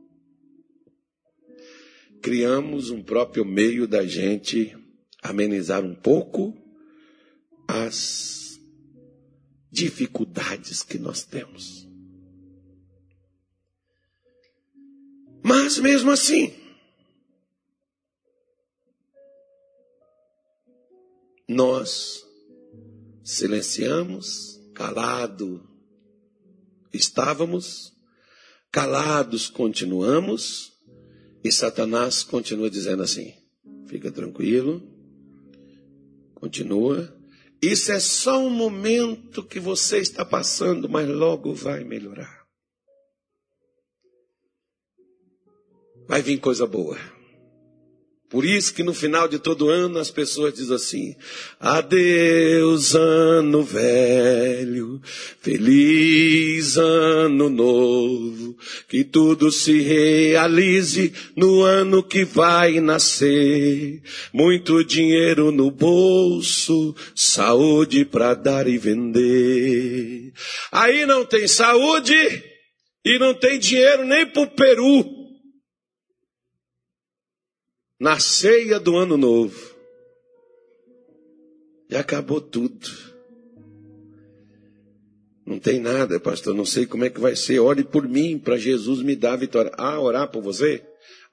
[2.23, 4.77] Criamos um próprio meio da gente
[5.21, 6.57] amenizar um pouco
[7.67, 8.61] as
[9.71, 11.89] dificuldades que nós temos.
[15.43, 16.55] Mas mesmo assim,
[21.49, 22.25] nós
[23.25, 25.69] silenciamos, calado
[26.93, 27.93] estávamos,
[28.71, 30.72] calados continuamos,
[31.45, 33.35] e Satanás continua dizendo assim:
[33.87, 34.83] fica tranquilo,
[36.35, 37.15] continua.
[37.61, 42.43] Isso é só um momento que você está passando, mas logo vai melhorar.
[46.09, 46.99] Vai vir coisa boa.
[48.33, 51.17] Por isso que no final de todo ano as pessoas dizem assim:
[51.61, 55.03] Adeus, ano velho,
[55.39, 58.57] feliz ano novo,
[58.89, 64.01] que tudo se realize no ano que vai nascer.
[64.33, 70.33] Muito dinheiro no bolso, saúde para dar e vender.
[70.73, 72.15] Aí não tem saúde
[73.05, 75.22] e não tem dinheiro nem pro Peru
[78.03, 79.57] na ceia do ano novo.
[81.89, 82.91] E acabou tudo.
[85.47, 86.53] Não tem nada, pastor.
[86.53, 87.61] Não sei como é que vai ser.
[87.61, 89.71] Ore por mim, para Jesus me dar a vitória.
[89.79, 90.83] Ah, orar por você?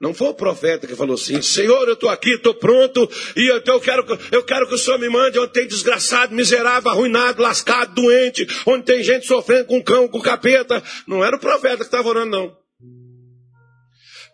[0.00, 3.60] Não foi o profeta que falou assim: Senhor, eu estou aqui, estou pronto, e eu,
[3.66, 7.96] eu, quero, eu quero que o Senhor me mande onde tem desgraçado, miserável, arruinado, lascado,
[7.96, 10.80] doente, onde tem gente sofrendo com cão, com capeta.
[11.04, 12.59] Não era o profeta que estava orando, não.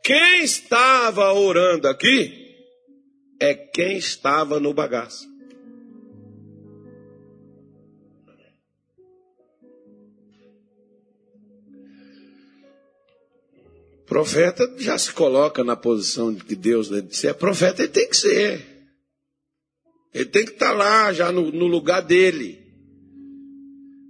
[0.06, 2.54] Quem estava orando aqui
[3.40, 5.26] é quem estava no bagaço.
[14.06, 18.08] Profeta já se coloca na posição de que Deus, né, se é profeta, ele tem
[18.08, 18.64] que ser.
[20.14, 22.65] Ele tem que estar lá, já no, no lugar dele.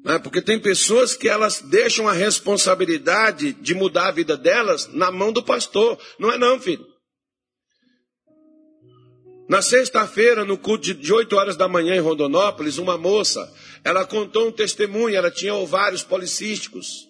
[0.07, 0.21] Né?
[0.21, 5.33] Porque tem pessoas que elas deixam a responsabilidade de mudar a vida delas na mão
[5.33, 5.99] do pastor.
[6.17, 6.87] Não é não, filho.
[9.49, 14.47] Na sexta-feira, no culto de 8 horas da manhã em Rondonópolis, uma moça, ela contou
[14.47, 17.09] um testemunho, ela tinha ovários policísticos.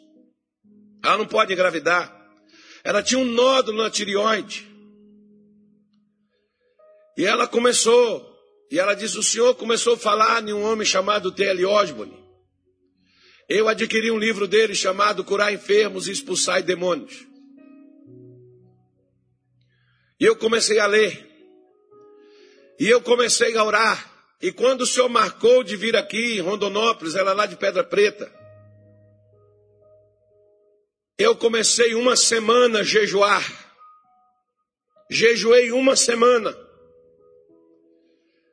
[1.04, 2.14] Ela não pode engravidar.
[2.82, 4.66] Ela tinha um nódulo na tireoide.
[7.18, 8.26] E ela começou,
[8.70, 11.66] e ela disse, o senhor começou a falar de um homem chamado T.L.
[11.66, 12.15] Osborne.
[13.48, 17.26] Eu adquiri um livro dele chamado Curar Enfermos e Expulsar Demônios.
[20.18, 21.24] E eu comecei a ler.
[22.78, 24.12] E eu comecei a orar.
[24.42, 28.30] E quando o Senhor marcou de vir aqui em Rondonópolis, ela lá de Pedra Preta,
[31.18, 33.44] eu comecei uma semana a jejuar.
[35.10, 36.56] Jejuei uma semana.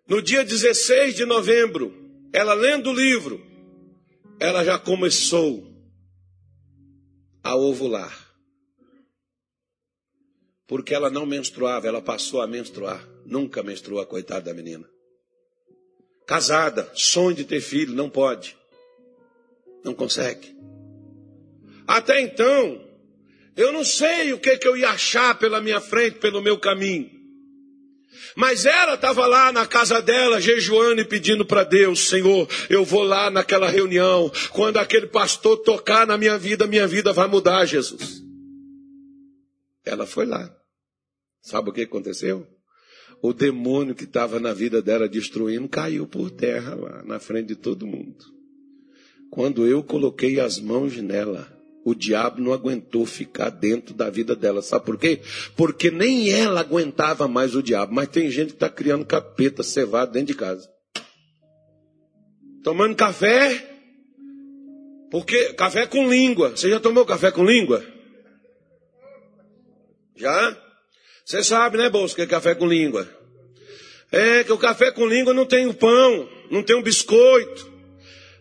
[0.07, 1.93] No dia 16 de novembro,
[2.31, 3.52] ela lendo o livro,
[4.43, 5.73] ela já começou
[7.41, 8.35] a ovular.
[10.67, 13.07] Porque ela não menstruava, ela passou a menstruar.
[13.25, 14.85] Nunca menstruou a coitada da menina.
[16.27, 18.57] Casada, sonho de ter filho, não pode.
[19.81, 20.53] Não consegue.
[21.87, 22.85] Até então,
[23.55, 27.09] eu não sei o que, que eu ia achar pela minha frente, pelo meu caminho.
[28.35, 33.03] Mas ela estava lá na casa dela, jejuando e pedindo para Deus: Senhor, eu vou
[33.03, 34.31] lá naquela reunião.
[34.51, 38.21] Quando aquele pastor tocar na minha vida, minha vida vai mudar, Jesus.
[39.85, 40.53] Ela foi lá.
[41.41, 42.47] Sabe o que aconteceu?
[43.21, 47.55] O demônio que estava na vida dela destruindo caiu por terra lá na frente de
[47.55, 48.23] todo mundo.
[49.29, 51.52] Quando eu coloquei as mãos nela,
[51.85, 54.61] o diabo não aguentou ficar dentro da vida dela.
[54.61, 55.21] Sabe por quê?
[55.55, 57.93] Porque nem ela aguentava mais o diabo.
[57.93, 60.69] Mas tem gente que está criando capeta cevado dentro de casa.
[62.63, 63.69] Tomando café.
[65.11, 66.51] Porque café com língua.
[66.51, 67.83] Você já tomou café com língua?
[70.15, 70.57] Já?
[71.25, 73.07] Você sabe, né, Bolsa, que é café com língua?
[74.11, 77.71] É que o café com língua não tem o pão, não tem um biscoito,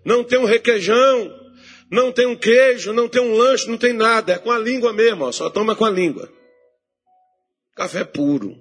[0.05, 1.42] não tem um requeijão,
[1.93, 4.33] não tem um queijo, não tem um lanche, não tem nada.
[4.33, 6.33] É com a língua mesmo, ó, só toma com a língua.
[7.77, 8.57] Café puro.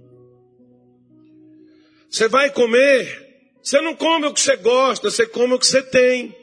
[2.10, 5.82] Você vai comer, você não come o que você gosta, você come o que você
[5.82, 6.36] tem.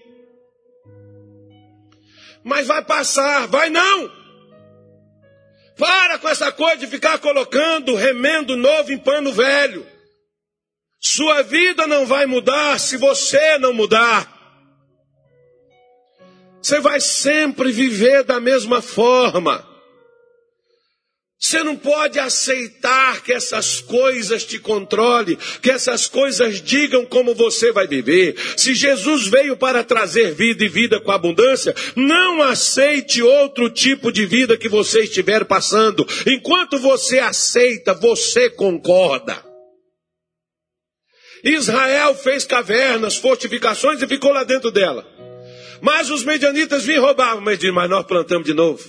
[2.42, 4.10] Mas vai passar, vai não.
[5.76, 9.86] Para com essa coisa de ficar colocando remendo novo em pano velho.
[10.98, 14.37] Sua vida não vai mudar se você não mudar.
[16.60, 19.66] Você vai sempre viver da mesma forma.
[21.40, 27.70] Você não pode aceitar que essas coisas te controlem, que essas coisas digam como você
[27.70, 28.34] vai viver.
[28.56, 34.26] Se Jesus veio para trazer vida e vida com abundância, não aceite outro tipo de
[34.26, 36.04] vida que você estiver passando.
[36.26, 39.40] Enquanto você aceita, você concorda.
[41.44, 45.17] Israel fez cavernas, fortificações e ficou lá dentro dela.
[45.80, 48.84] Mas os medianitas vinham roubavam, mas nós plantamos de novo.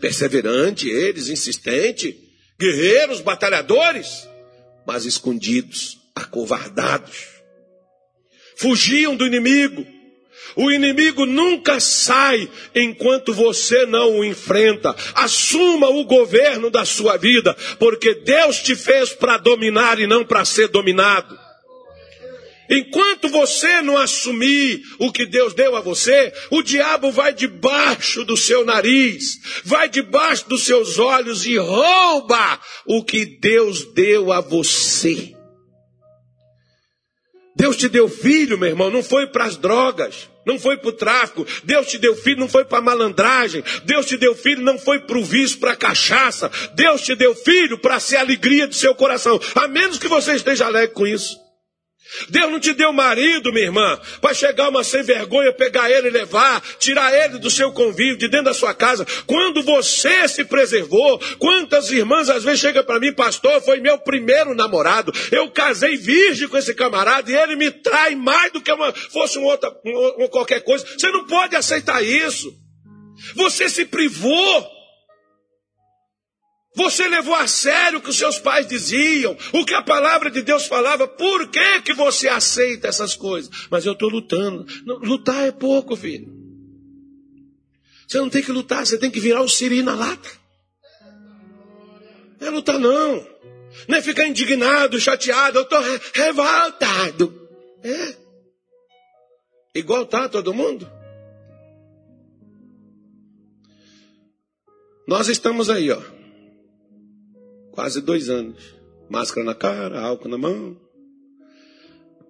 [0.00, 2.16] Perseverante eles, insistente,
[2.58, 4.28] guerreiros, batalhadores,
[4.86, 7.36] mas escondidos, acovardados.
[8.56, 9.86] Fugiam do inimigo.
[10.54, 14.96] O inimigo nunca sai enquanto você não o enfrenta.
[15.14, 20.44] Assuma o governo da sua vida, porque Deus te fez para dominar e não para
[20.44, 21.45] ser dominado.
[22.68, 28.36] Enquanto você não assumir o que Deus deu a você, o diabo vai debaixo do
[28.36, 35.34] seu nariz, vai debaixo dos seus olhos e rouba o que Deus deu a você.
[37.56, 40.92] Deus te deu filho, meu irmão, não foi para as drogas, não foi para o
[40.92, 41.46] tráfico.
[41.64, 43.64] Deus te deu filho, não foi para malandragem.
[43.84, 46.50] Deus te deu filho, não foi para o vício, para a cachaça.
[46.74, 49.40] Deus te deu filho para ser a alegria do seu coração.
[49.54, 51.45] A menos que você esteja alegre com isso.
[52.28, 56.10] Deus não te deu marido, minha irmã, para chegar uma sem vergonha, pegar ele e
[56.10, 59.06] levar, tirar ele do seu convívio, de dentro da sua casa.
[59.26, 64.54] Quando você se preservou, quantas irmãs às vezes chegam para mim, pastor, foi meu primeiro
[64.54, 65.12] namorado.
[65.30, 69.38] Eu casei virgem com esse camarada e ele me trai mais do que uma, fosse
[69.38, 70.86] um outra, um, qualquer coisa.
[70.86, 72.52] Você não pode aceitar isso.
[73.34, 74.75] Você se privou.
[76.76, 80.42] Você levou a sério o que os seus pais diziam, o que a palavra de
[80.42, 83.50] Deus falava, por que, que você aceita essas coisas?
[83.70, 84.66] Mas eu estou lutando.
[84.84, 86.30] Lutar é pouco, filho.
[88.06, 90.28] Você não tem que lutar, você tem que virar o siri na lata.
[92.38, 93.26] Não é lutar, não.
[93.88, 95.80] Não é ficar indignado, chateado, eu estou
[96.12, 97.48] revoltado.
[97.82, 98.16] É.
[99.74, 100.90] Igual tá todo mundo.
[105.08, 106.15] Nós estamos aí, ó
[107.76, 108.74] Quase dois anos.
[109.10, 110.80] Máscara na cara, álcool na mão.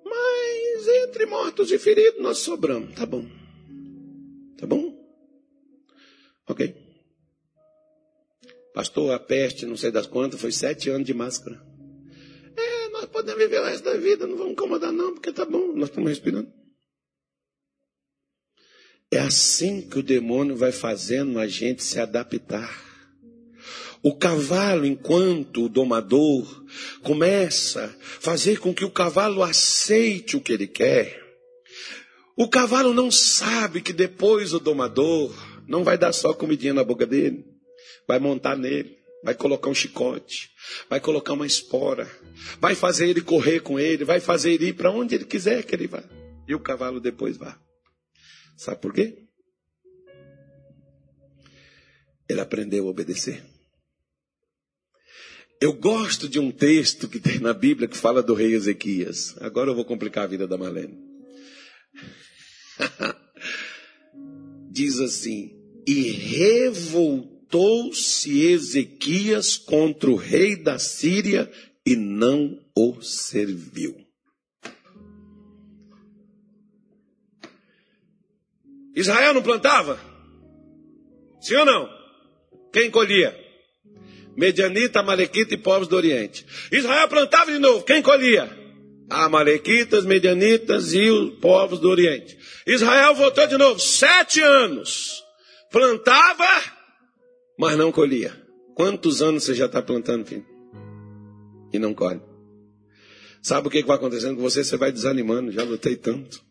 [0.04, 2.92] Mas entre mortos e feridos nós sobramos.
[2.96, 3.24] Tá bom.
[4.58, 4.92] Tá bom?
[6.48, 6.74] Ok.
[8.74, 11.64] Pastor, a peste, não sei das quantas, foi sete anos de máscara.
[12.56, 15.72] É, nós podemos viver o resto da vida, não vamos incomodar não, porque tá bom,
[15.74, 16.52] nós estamos respirando.
[19.12, 22.85] É assim que o demônio vai fazendo a gente se adaptar.
[24.06, 26.64] O cavalo, enquanto o domador,
[27.02, 31.20] começa a fazer com que o cavalo aceite o que ele quer.
[32.36, 35.34] O cavalo não sabe que depois o domador
[35.66, 37.44] não vai dar só comidinha na boca dele,
[38.06, 40.50] vai montar nele, vai colocar um chicote,
[40.88, 42.08] vai colocar uma espora,
[42.60, 45.74] vai fazer ele correr com ele, vai fazer ele ir para onde ele quiser que
[45.74, 46.04] ele vá.
[46.46, 47.58] E o cavalo depois vá.
[48.56, 49.18] Sabe por quê?
[52.28, 53.55] Ele aprendeu a obedecer.
[55.60, 59.34] Eu gosto de um texto que tem na Bíblia que fala do rei Ezequias.
[59.40, 60.98] Agora eu vou complicar a vida da Marlene.
[64.70, 71.50] Diz assim: E revoltou-se Ezequias contra o rei da Síria
[71.86, 73.96] e não o serviu.
[78.94, 79.98] Israel não plantava?
[81.40, 81.88] Sim ou não?
[82.72, 83.45] Quem colhia?
[84.36, 86.46] Medianita, Amalequita e povos do Oriente.
[86.70, 87.84] Israel plantava de novo.
[87.84, 88.50] Quem colhia?
[89.08, 92.36] Amalequitas, Medianitas e os povos do Oriente.
[92.66, 93.80] Israel voltou de novo.
[93.80, 95.24] Sete anos.
[95.70, 96.48] Plantava,
[97.58, 98.34] mas não colhia.
[98.74, 100.46] Quantos anos você já está plantando, filho?
[101.72, 102.20] E não colhe.
[103.42, 104.64] Sabe o que, que vai acontecendo com você?
[104.64, 105.52] Você vai desanimando.
[105.52, 106.44] Já lutei tanto.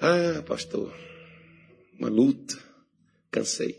[0.00, 0.92] Ah, pastor.
[1.98, 2.58] Uma luta.
[3.30, 3.78] Cansei.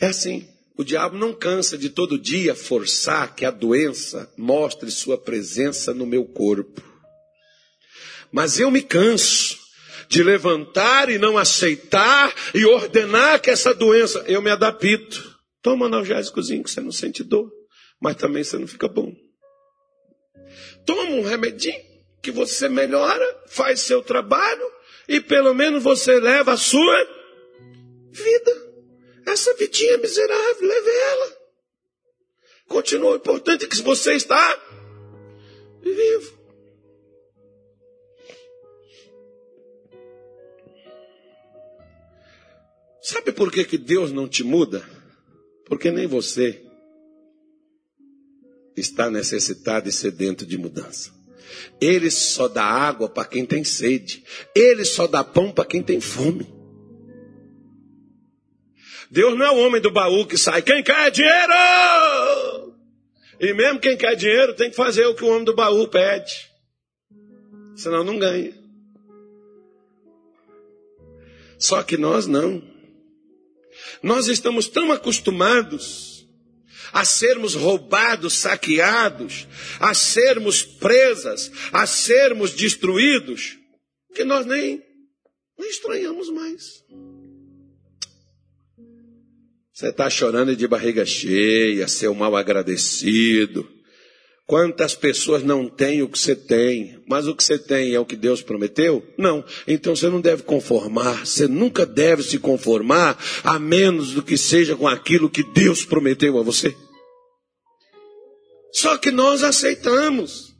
[0.00, 0.46] É assim.
[0.78, 6.06] O diabo não cansa de todo dia forçar que a doença mostre sua presença no
[6.06, 6.80] meu corpo.
[8.30, 9.58] Mas eu me canso
[10.08, 15.36] de levantar e não aceitar e ordenar que essa doença, eu me adapto.
[15.60, 17.50] Toma analgésicozinho que você não sente dor,
[18.00, 19.12] mas também você não fica bom.
[20.86, 21.82] Toma um remedinho
[22.22, 24.64] que você melhora, faz seu trabalho
[25.08, 27.04] e pelo menos você leva a sua
[28.12, 28.67] vida.
[29.48, 31.36] Essa vidinha miserável, leve ela.
[32.68, 33.12] Continua.
[33.12, 34.62] O importante é que você está
[35.82, 36.38] vivo.
[43.00, 44.86] Sabe por que, que Deus não te muda?
[45.64, 46.62] Porque nem você
[48.76, 51.10] está necessitado e sedento de mudança.
[51.80, 54.22] Ele só dá água para quem tem sede.
[54.54, 56.57] Ele só dá pão para quem tem fome.
[59.10, 62.74] Deus não é o homem do baú que sai, quem quer dinheiro!
[63.40, 66.50] E mesmo quem quer dinheiro tem que fazer o que o homem do baú pede.
[67.76, 68.52] Senão não ganha.
[71.58, 72.62] Só que nós não.
[74.02, 76.26] Nós estamos tão acostumados
[76.92, 79.46] a sermos roubados, saqueados,
[79.78, 83.58] a sermos presas, a sermos destruídos,
[84.14, 84.82] que nós nem,
[85.58, 86.84] nem estranhamos mais.
[89.78, 93.64] Você está chorando de barriga cheia, seu mal agradecido.
[94.44, 98.04] Quantas pessoas não têm o que você tem, mas o que você tem é o
[98.04, 99.06] que Deus prometeu?
[99.16, 99.44] Não.
[99.68, 104.74] Então você não deve conformar, você nunca deve se conformar, a menos do que seja
[104.74, 106.74] com aquilo que Deus prometeu a você.
[108.72, 110.56] Só que nós aceitamos.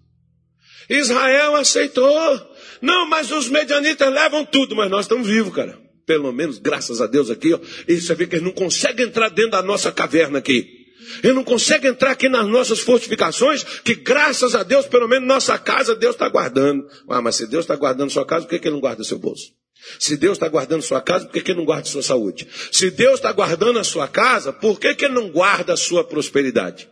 [0.88, 2.40] Israel aceitou.
[2.80, 7.06] Não, mas os medianitas levam tudo, mas nós estamos vivos, cara pelo menos, graças a
[7.06, 10.38] Deus aqui, ó, e você vê que ele não consegue entrar dentro da nossa caverna
[10.38, 10.86] aqui.
[11.22, 15.58] Ele não consegue entrar aqui nas nossas fortificações, que graças a Deus, pelo menos nossa
[15.58, 16.88] casa, Deus está guardando.
[17.10, 19.18] Ah, mas se Deus está guardando sua casa, por que, que ele não guarda seu
[19.18, 19.52] bolso?
[20.00, 22.48] Se Deus está guardando sua casa, por que, que ele não guarda sua saúde?
[22.72, 26.02] Se Deus está guardando a sua casa, por que, que ele não guarda a sua
[26.04, 26.88] prosperidade?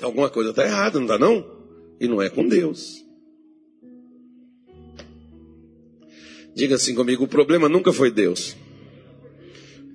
[0.00, 1.44] Alguma coisa está errada, não está não?
[2.00, 3.05] E não é com Deus.
[6.56, 8.56] Diga assim comigo: o problema nunca foi Deus.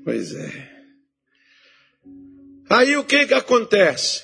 [0.05, 0.71] Pois é.
[2.69, 4.21] Aí o que que acontece?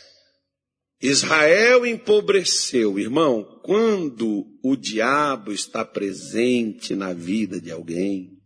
[1.02, 3.44] Israel empobreceu, irmão.
[3.64, 8.38] Quando o diabo está presente na vida de alguém,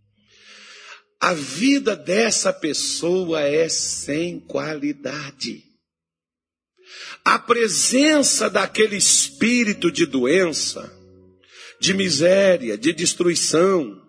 [1.20, 5.66] a vida dessa pessoa é sem qualidade.
[7.26, 11.01] A presença daquele espírito de doença
[11.82, 14.00] de miséria, de destruição.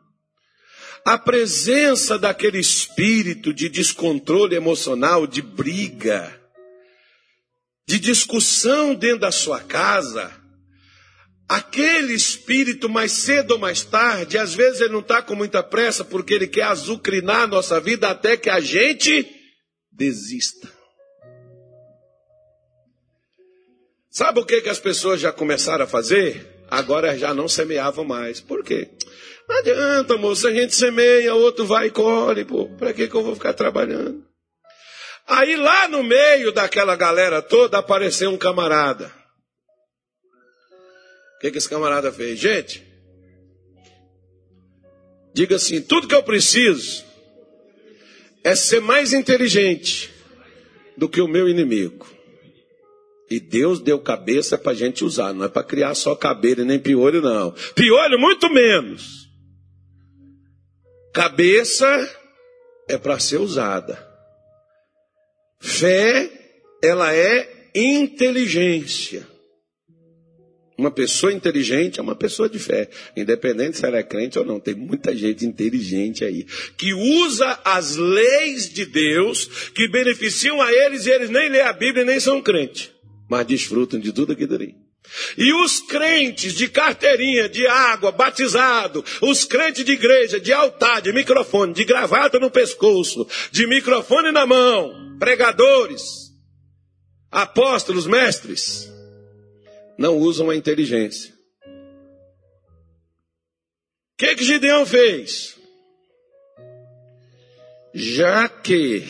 [1.06, 6.38] A presença daquele espírito de descontrole emocional, de briga,
[7.88, 10.30] de discussão dentro da sua casa,
[11.48, 16.04] aquele espírito mais cedo ou mais tarde, às vezes ele não está com muita pressa
[16.04, 19.26] porque ele quer azucrinar a nossa vida até que a gente
[19.90, 20.70] desista.
[24.10, 26.51] Sabe o que, que as pessoas já começaram a fazer?
[26.72, 28.40] Agora já não semeavam mais.
[28.40, 28.88] Por quê?
[29.46, 32.66] Não adianta, moço, a gente semeia, outro vai e colhe, pô.
[32.78, 34.24] Para que, que eu vou ficar trabalhando?
[35.28, 39.12] Aí lá no meio daquela galera toda apareceu um camarada.
[41.36, 42.38] O que, que esse camarada fez?
[42.38, 42.82] Gente,
[45.34, 47.04] diga assim: tudo que eu preciso
[48.42, 50.10] é ser mais inteligente
[50.96, 52.11] do que o meu inimigo.
[53.32, 56.78] E Deus deu cabeça para a gente usar, não é para criar só cabelo nem
[56.78, 57.54] piolho, não.
[57.74, 59.26] Piolho, muito menos.
[61.14, 61.86] Cabeça
[62.86, 64.06] é para ser usada.
[65.58, 66.30] Fé,
[66.84, 69.26] ela é inteligência.
[70.76, 74.60] Uma pessoa inteligente é uma pessoa de fé, independente se ela é crente ou não.
[74.60, 76.44] Tem muita gente inteligente aí
[76.76, 81.72] que usa as leis de Deus que beneficiam a eles e eles nem lêem a
[81.72, 82.92] Bíblia nem são crentes
[83.32, 84.76] mas desfrutam de tudo aquilo ali.
[85.38, 91.14] E os crentes de carteirinha, de água, batizado, os crentes de igreja, de altar, de
[91.14, 96.02] microfone, de gravata no pescoço, de microfone na mão, pregadores,
[97.30, 98.92] apóstolos, mestres,
[99.96, 101.32] não usam a inteligência.
[104.12, 105.56] O que, que Gideão fez?
[107.94, 109.02] Já que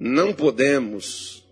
[0.00, 1.45] não podemos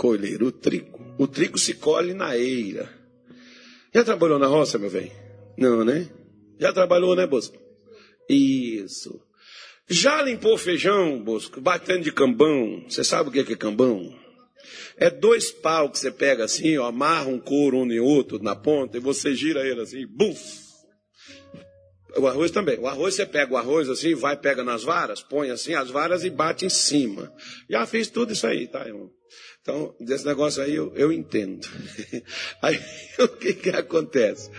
[0.00, 1.14] colher o trigo.
[1.18, 2.88] O trigo se colhe na eira.
[3.94, 5.12] Já trabalhou na roça, meu bem?
[5.58, 6.08] Não, né?
[6.58, 7.58] Já trabalhou, né, Bosco?
[8.26, 9.20] Isso.
[9.86, 12.82] Já limpou feijão, Bosco, batendo de cambão.
[12.88, 14.18] Você sabe o que é cambão?
[14.96, 18.56] É dois pau que você pega assim, ó, amarra um couro um e outro na
[18.56, 20.40] ponta e você gira ele assim, buf!
[22.16, 22.78] O arroz também.
[22.78, 26.24] O arroz você pega o arroz assim, vai, pega nas varas, põe assim as varas
[26.24, 27.30] e bate em cima.
[27.68, 29.10] Já fiz tudo isso aí, tá, irmão?
[29.62, 31.68] Então, desse negócio aí eu, eu entendo.
[32.62, 32.80] Aí
[33.18, 34.50] o que, que acontece?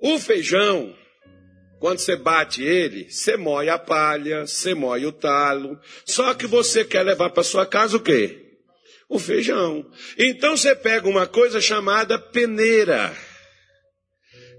[0.00, 0.94] O feijão,
[1.80, 5.78] quando você bate ele, você moe a palha, você moe o talo.
[6.04, 8.40] Só que você quer levar para sua casa o quê?
[9.08, 9.84] O feijão.
[10.16, 13.14] Então você pega uma coisa chamada peneira.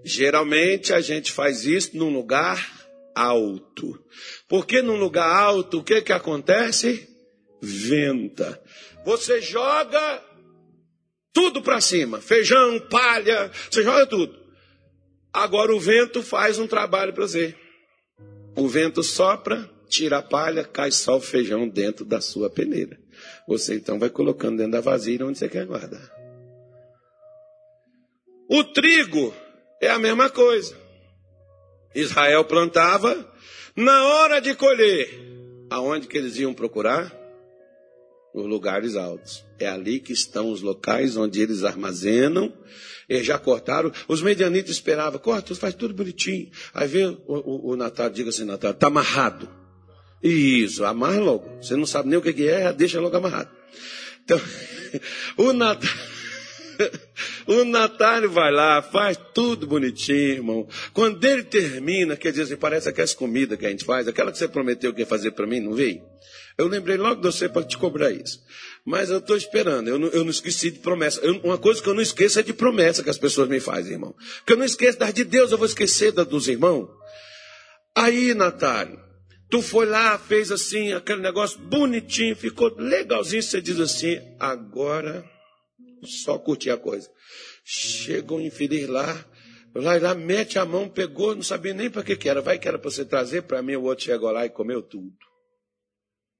[0.03, 3.97] Geralmente a gente faz isso num lugar alto.
[4.49, 7.14] Porque num lugar alto, o que que acontece?
[7.65, 8.61] Venta.
[9.03, 10.23] Você joga
[11.33, 14.39] tudo para cima, feijão, palha, você joga tudo.
[15.33, 17.53] Agora o vento faz um trabalho para você.
[18.55, 22.97] O vento sopra, tira a palha, cai só o feijão dentro da sua peneira.
[23.47, 26.09] Você então vai colocando dentro da vasilha onde você quer guardar.
[28.47, 29.33] O trigo
[29.81, 30.77] é a mesma coisa.
[31.93, 33.33] Israel plantava,
[33.75, 35.09] na hora de colher,
[35.69, 37.24] aonde que eles iam procurar?
[38.35, 39.45] Nos lugares altos.
[39.57, 42.53] É ali que estão os locais onde eles armazenam.
[43.07, 43.93] Eles já cortaram.
[44.09, 46.51] Os medianitas esperavam, corta, faz tudo bonitinho.
[46.73, 49.47] Aí vem o, o, o Natal, diga assim, Natal, está amarrado.
[50.21, 51.49] Isso, amarra logo.
[51.61, 53.49] Você não sabe nem o que é, deixa logo amarrado.
[54.25, 54.41] Então,
[55.37, 55.89] o Natal.
[57.47, 60.67] o Natália vai lá, faz tudo bonitinho, irmão.
[60.93, 64.37] Quando ele termina, quer dizer assim, parece aquelas comidas que a gente faz, aquela que
[64.37, 66.01] você prometeu que ia fazer para mim, não veio?
[66.57, 68.41] Eu lembrei logo de você para te cobrar isso.
[68.85, 71.19] Mas eu estou esperando, eu não, eu não, esqueci de promessa.
[71.21, 73.93] Eu, uma coisa que eu não esqueço é de promessa que as pessoas me fazem,
[73.93, 74.15] irmão.
[74.45, 76.87] Que eu não esqueço das de Deus, eu vou esquecer das dos irmãos.
[77.93, 78.99] Aí, Natália,
[79.49, 85.25] tu foi lá, fez assim, aquele negócio bonitinho, ficou legalzinho, você diz assim, agora
[86.05, 87.09] só curtir a coisa.
[87.63, 89.25] Chega um infeliz lá,
[89.73, 92.41] lá, lá mete a mão, pegou, não sabia nem para que, que era.
[92.41, 95.13] Vai que era para você trazer para mim, o outro chegou lá e comeu tudo.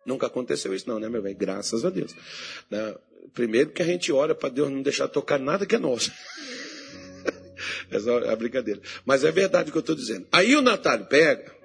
[0.05, 1.35] Nunca aconteceu isso não, né, meu velho?
[1.35, 2.13] Graças a Deus.
[2.69, 2.95] Né?
[3.33, 6.11] Primeiro que a gente ora para Deus não deixar tocar nada que é nosso.
[7.89, 8.79] Essa é a brincadeira.
[9.03, 10.27] Mas é verdade o que eu estou dizendo.
[10.31, 11.55] Aí o Natália pega,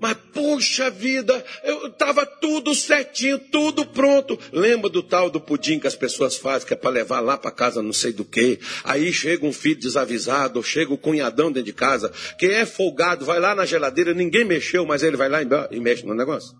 [0.00, 4.38] mas puxa vida, eu estava tudo certinho, tudo pronto.
[4.50, 7.50] Lembra do tal do pudim que as pessoas fazem, que é para levar lá para
[7.50, 8.58] casa não sei do que.
[8.82, 13.38] Aí chega um filho desavisado, chega o cunhadão dentro de casa, que é folgado, vai
[13.38, 15.40] lá na geladeira, ninguém mexeu, mas ele vai lá
[15.70, 16.56] e mexe no negócio.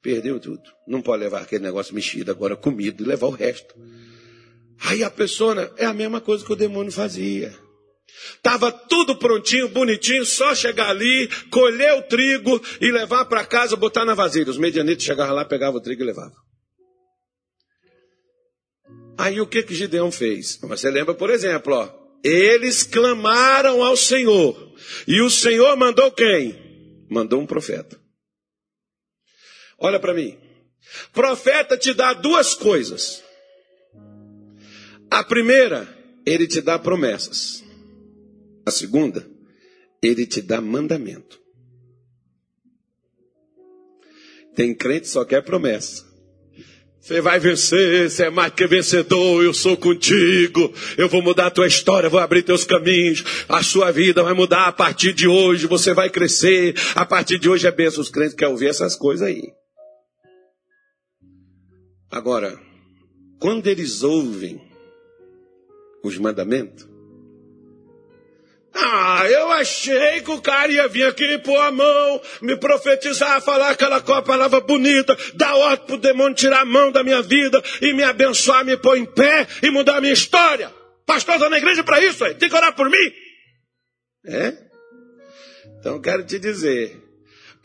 [0.00, 0.62] Perdeu tudo.
[0.86, 3.74] Não pode levar aquele negócio mexido agora, comido, e levar o resto.
[4.82, 7.65] Aí a pessoa, né, é a mesma coisa que o demônio fazia.
[8.36, 14.04] Estava tudo prontinho, bonitinho, só chegar ali, colher o trigo e levar para casa, botar
[14.04, 14.50] na vasilha.
[14.50, 16.36] Os medianitos chegavam lá, pegavam o trigo e levavam.
[19.18, 20.58] Aí o que que Gideão fez?
[20.62, 24.74] Você lembra, por exemplo, ó, eles clamaram ao Senhor.
[25.06, 27.06] E o Senhor mandou quem?
[27.10, 27.98] Mandou um profeta.
[29.78, 30.38] Olha para mim.
[31.12, 33.22] Profeta te dá duas coisas.
[35.10, 35.88] A primeira,
[36.24, 37.65] ele te dá promessas.
[38.66, 39.24] A segunda,
[40.02, 41.40] ele te dá mandamento.
[44.56, 46.04] Tem crente que só quer promessa.
[47.00, 51.50] Você vai vencer, você é mais que vencedor, eu sou contigo, eu vou mudar a
[51.52, 55.68] tua história, vou abrir teus caminhos, a sua vida vai mudar a partir de hoje,
[55.68, 58.00] você vai crescer, a partir de hoje é bênção.
[58.00, 59.52] Os crentes querem ouvir essas coisas aí.
[62.10, 62.60] Agora,
[63.38, 64.60] quando eles ouvem
[66.02, 66.95] os mandamentos,
[68.76, 73.70] ah, eu achei que o cara ia vir aqui pôr a mão, me profetizar, falar
[73.70, 78.02] aquela palavra bonita, dar ordem pro demônio tirar a mão da minha vida e me
[78.02, 80.72] abençoar, me pôr em pé e mudar a minha história.
[81.06, 82.34] Pastor, tá na igreja para isso, aí.
[82.34, 83.12] tem que orar por mim.
[84.26, 84.52] É?
[85.78, 87.00] Então quero te dizer,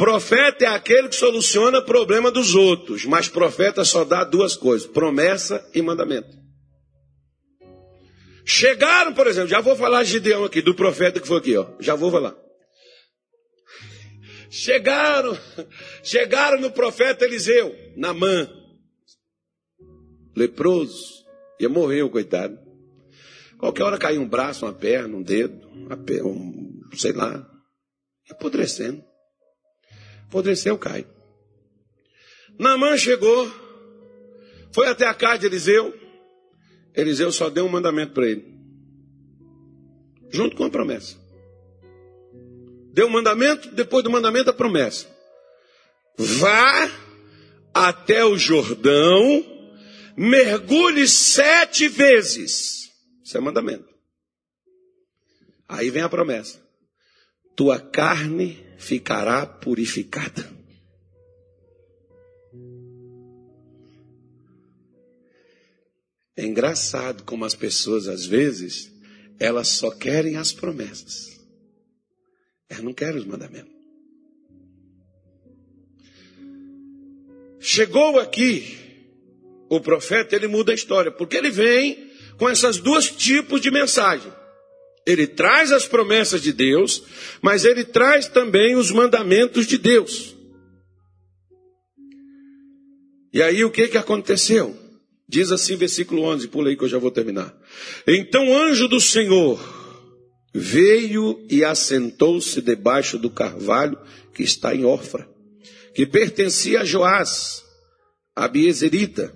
[0.01, 4.87] Profeta é aquele que soluciona o problema dos outros, mas profeta só dá duas coisas:
[4.87, 6.40] promessa e mandamento.
[8.45, 11.67] Chegaram, por exemplo, já vou falar de Gideão aqui, do profeta que foi aqui, ó.
[11.79, 12.35] Já vou falar.
[14.49, 15.37] Chegaram,
[16.03, 18.49] chegaram no profeta Eliseu, Namã,
[20.35, 21.25] leproso,
[21.59, 22.59] ia morrer coitado.
[23.57, 25.55] Qualquer hora caiu um braço, uma perna, um dedo,
[26.25, 27.47] um, sei lá,
[28.29, 29.03] apodrecendo.
[30.27, 31.05] Apodreceu, cai.
[32.57, 33.49] Namã chegou,
[34.73, 36.00] foi até a casa de Eliseu.
[36.95, 38.53] Eliseu só deu um mandamento para ele,
[40.29, 41.17] junto com a promessa.
[42.93, 45.07] Deu o um mandamento, depois do mandamento a promessa.
[46.17, 46.91] Vá
[47.73, 49.45] até o Jordão,
[50.17, 52.91] mergulhe sete vezes.
[53.23, 53.89] Isso é mandamento.
[55.67, 56.61] Aí vem a promessa.
[57.55, 60.60] Tua carne ficará purificada.
[66.35, 68.91] É engraçado como as pessoas, às vezes,
[69.39, 71.39] elas só querem as promessas.
[72.69, 73.71] Elas não querem os mandamentos.
[77.59, 78.77] Chegou aqui,
[79.69, 84.31] o profeta, ele muda a história, porque ele vem com essas duas tipos de mensagem.
[85.05, 87.03] Ele traz as promessas de Deus,
[87.41, 90.35] mas ele traz também os mandamentos de Deus.
[93.33, 94.80] E aí o que que aconteceu?
[95.31, 97.57] Diz assim, versículo 11, pula aí que eu já vou terminar.
[98.05, 99.57] Então o anjo do Senhor
[100.53, 103.97] veio e assentou-se debaixo do carvalho
[104.33, 105.25] que está em Orfra,
[105.95, 107.63] que pertencia a Joás,
[108.35, 109.33] a Biezerita.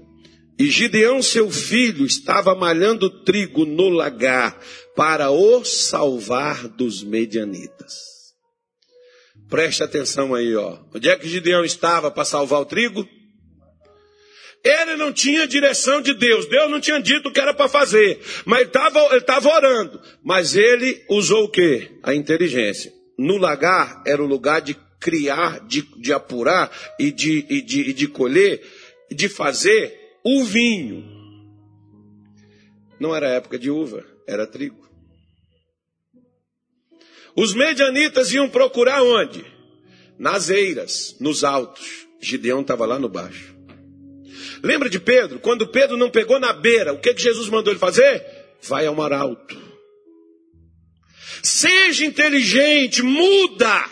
[0.60, 4.60] E Gideão, seu filho, estava malhando trigo no lagar
[4.98, 7.94] para o salvar dos medianitas.
[9.50, 10.78] Preste atenção aí, ó.
[10.94, 13.08] Onde é que Gideão estava para salvar o trigo?
[14.66, 16.48] Ele não tinha direção de Deus.
[16.48, 18.20] Deus não tinha dito o que era para fazer.
[18.46, 20.02] Mas ele estava tava orando.
[20.24, 21.92] Mas ele usou o quê?
[22.02, 22.92] A inteligência.
[23.16, 27.94] No lagar era o lugar de criar, de, de apurar e de, e de, e
[27.94, 28.60] de colher,
[29.12, 29.94] de fazer
[30.24, 31.06] o vinho.
[33.00, 34.84] Não era época de uva, era trigo.
[37.36, 39.46] Os medianitas iam procurar onde?
[40.18, 42.08] Nas eiras, nos altos.
[42.20, 43.55] Gideão estava lá no baixo.
[44.66, 45.40] Lembra de Pedro?
[45.40, 48.26] Quando Pedro não pegou na beira, o que, que Jesus mandou ele fazer?
[48.64, 49.56] Vai ao mar alto.
[51.44, 53.86] Seja inteligente, muda.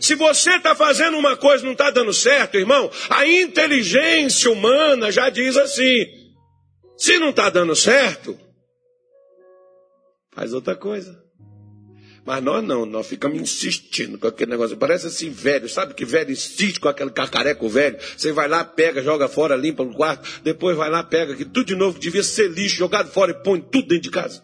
[0.00, 5.12] Se você está fazendo uma coisa e não está dando certo, irmão, a inteligência humana
[5.12, 6.06] já diz assim:
[6.96, 8.38] se não está dando certo,
[10.32, 11.23] faz outra coisa.
[12.24, 14.76] Mas nós não, nós ficamos insistindo com aquele negócio.
[14.78, 17.98] Parece assim, velho, sabe que velho insiste com aquele cacareco velho.
[18.16, 21.64] Você vai lá, pega, joga fora, limpa no quarto, depois vai lá, pega aqui, tudo
[21.64, 24.42] de novo, devia ser lixo, jogado fora e põe tudo dentro de casa.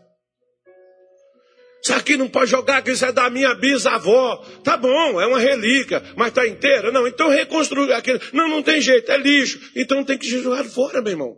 [1.82, 4.44] Isso aqui não pode jogar, que isso é da minha bisavó.
[4.62, 6.92] Tá bom, é uma relíquia, mas tá inteira.
[6.92, 8.20] Não, então reconstruir aquilo.
[8.34, 9.58] Não, não tem jeito, é lixo.
[9.74, 11.34] Então tem que jogar fora, meu irmão.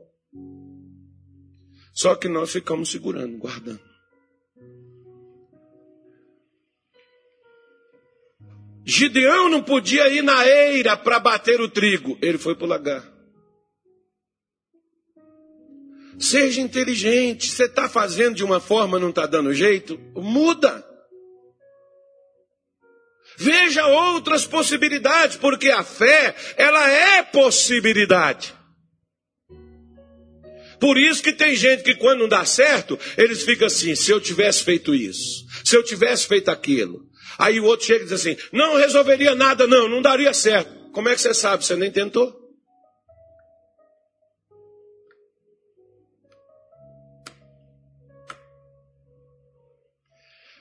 [1.94, 3.91] Só que nós ficamos segurando, guardando.
[8.84, 12.18] Gideão não podia ir na eira para bater o trigo.
[12.20, 13.12] Ele foi para o lagar.
[16.18, 17.48] Seja inteligente.
[17.48, 19.98] Você está fazendo de uma forma, não está dando jeito?
[20.14, 20.84] Muda.
[23.36, 28.54] Veja outras possibilidades, porque a fé, ela é possibilidade.
[30.78, 34.20] Por isso que tem gente que quando não dá certo, eles ficam assim, se eu
[34.20, 37.08] tivesse feito isso, se eu tivesse feito aquilo.
[37.38, 40.90] Aí o outro chega e diz assim, não resolveria nada não, não daria certo.
[40.92, 41.64] Como é que você sabe?
[41.64, 42.40] Você nem tentou?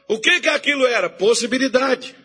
[0.07, 1.09] O que que aquilo era?
[1.09, 2.15] Possibilidade.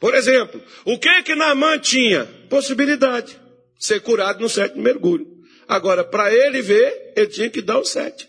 [0.00, 2.24] Por exemplo, o que que Naamã tinha?
[2.48, 3.38] Possibilidade.
[3.78, 5.26] Ser curado no sétimo mergulho.
[5.68, 8.28] Agora, para ele ver, ele tinha que dar o sete.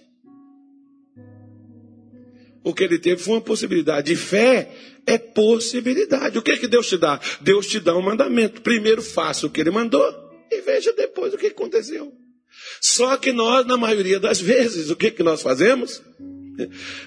[2.69, 4.13] O que ele teve foi uma possibilidade.
[4.13, 4.69] E fé
[5.05, 6.37] é possibilidade.
[6.37, 7.19] O que que Deus te dá?
[7.41, 8.61] Deus te dá um mandamento.
[8.61, 10.05] Primeiro faça o que ele mandou
[10.51, 12.13] e veja depois o que aconteceu.
[12.81, 16.01] Só que nós, na maioria das vezes, o que que nós fazemos?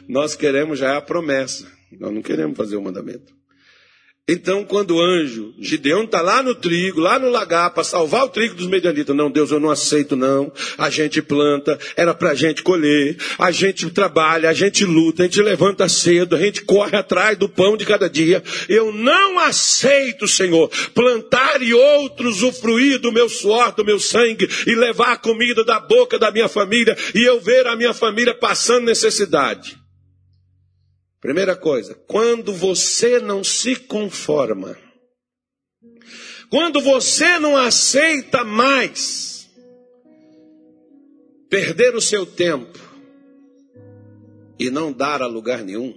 [0.08, 1.70] Nós queremos já a promessa.
[1.98, 3.32] Nós não queremos fazer o mandamento.
[4.28, 8.28] Então, quando o anjo, Gideão está lá no trigo, lá no lagar, para salvar o
[8.28, 9.16] trigo dos medianitas.
[9.16, 10.52] Não, Deus, eu não aceito, não.
[10.78, 15.26] A gente planta, era para a gente colher, a gente trabalha, a gente luta, a
[15.26, 18.40] gente levanta cedo, a gente corre atrás do pão de cada dia.
[18.68, 24.74] Eu não aceito, Senhor, plantar e outros usufruir do meu suor, do meu sangue, e
[24.76, 28.84] levar a comida da boca da minha família, e eu ver a minha família passando
[28.84, 29.82] necessidade.
[31.22, 34.76] Primeira coisa, quando você não se conforma,
[36.50, 39.48] quando você não aceita mais
[41.48, 42.76] perder o seu tempo
[44.58, 45.96] e não dar a lugar nenhum,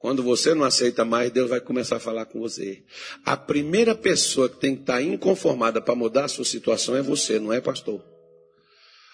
[0.00, 2.82] quando você não aceita mais, Deus vai começar a falar com você.
[3.24, 7.38] A primeira pessoa que tem que estar inconformada para mudar a sua situação é você,
[7.38, 8.02] não é pastor.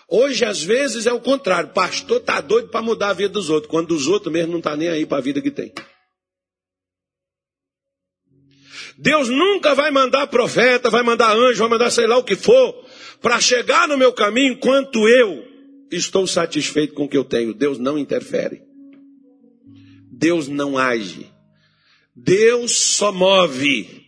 [0.08, 1.70] Hoje, às vezes, é o contrário.
[1.70, 4.58] O pastor está doido para mudar a vida dos outros, quando os outros mesmo não
[4.58, 5.72] está nem aí para a vida que tem.
[8.96, 12.86] Deus nunca vai mandar profeta, vai mandar anjo, vai mandar sei lá o que for,
[13.20, 15.44] para chegar no meu caminho enquanto eu
[15.90, 17.52] estou satisfeito com o que eu tenho.
[17.52, 18.62] Deus não interfere.
[20.10, 21.30] Deus não age.
[22.14, 24.06] Deus só move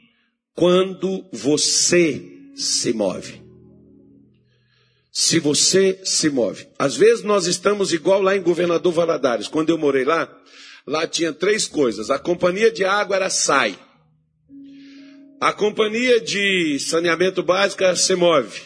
[0.55, 2.23] quando você
[2.55, 3.48] se move
[5.19, 6.69] se você se move.
[6.79, 9.49] Às vezes nós estamos igual lá em Governador Valadares.
[9.49, 10.33] Quando eu morei lá,
[10.87, 12.09] lá tinha três coisas.
[12.09, 13.77] A companhia de água era SAI.
[15.41, 18.61] A companhia de saneamento básico era SEMOVE.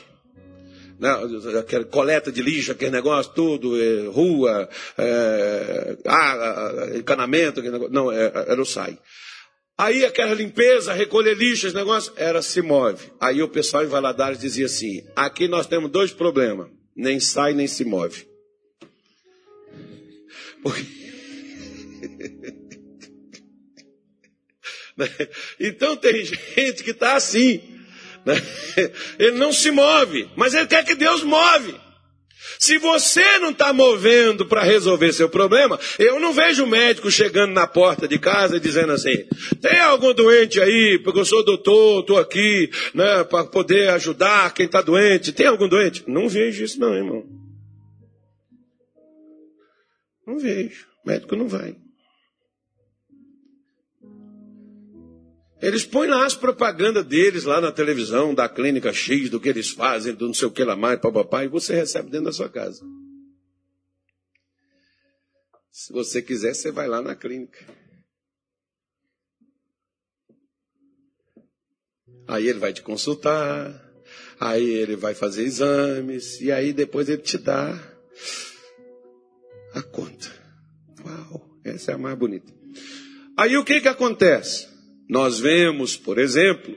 [1.58, 5.96] Aquela coleta de lixo, aquele negócio, tudo, é, rua, é,
[6.98, 7.62] encanamento.
[7.88, 8.98] Não, é, era o SAI.
[9.76, 13.10] Aí aquela limpeza, recolher lixo, esse negócio, era se move.
[13.20, 17.66] Aí o pessoal em Valadares dizia assim: aqui nós temos dois problemas, nem sai nem
[17.66, 18.26] se move.
[20.62, 20.86] Porque...
[25.58, 27.60] então tem gente que está assim.
[28.24, 28.34] Né?
[29.18, 31.74] Ele não se move, mas ele quer que Deus move.
[32.62, 37.66] Se você não está movendo para resolver seu problema, eu não vejo médico chegando na
[37.66, 39.26] porta de casa e dizendo assim:
[39.60, 44.66] tem algum doente aí, porque eu sou doutor, estou aqui né, para poder ajudar quem
[44.66, 45.32] está doente.
[45.32, 46.04] Tem algum doente?
[46.06, 47.24] Não vejo isso, não, irmão.
[50.24, 50.86] Não vejo.
[51.04, 51.74] O médico não vai.
[55.62, 59.70] Eles põem lá as propagandas deles lá na televisão, da clínica X, do que eles
[59.70, 62.48] fazem, do não sei o que lá mais, papapá, e você recebe dentro da sua
[62.48, 62.84] casa.
[65.70, 67.64] Se você quiser, você vai lá na clínica.
[72.26, 73.72] Aí ele vai te consultar,
[74.40, 77.72] aí ele vai fazer exames, e aí depois ele te dá
[79.74, 80.28] a conta.
[81.04, 82.52] Uau, essa é a mais bonita.
[83.36, 84.71] Aí o que que acontece?
[85.12, 86.74] Nós vemos, por exemplo,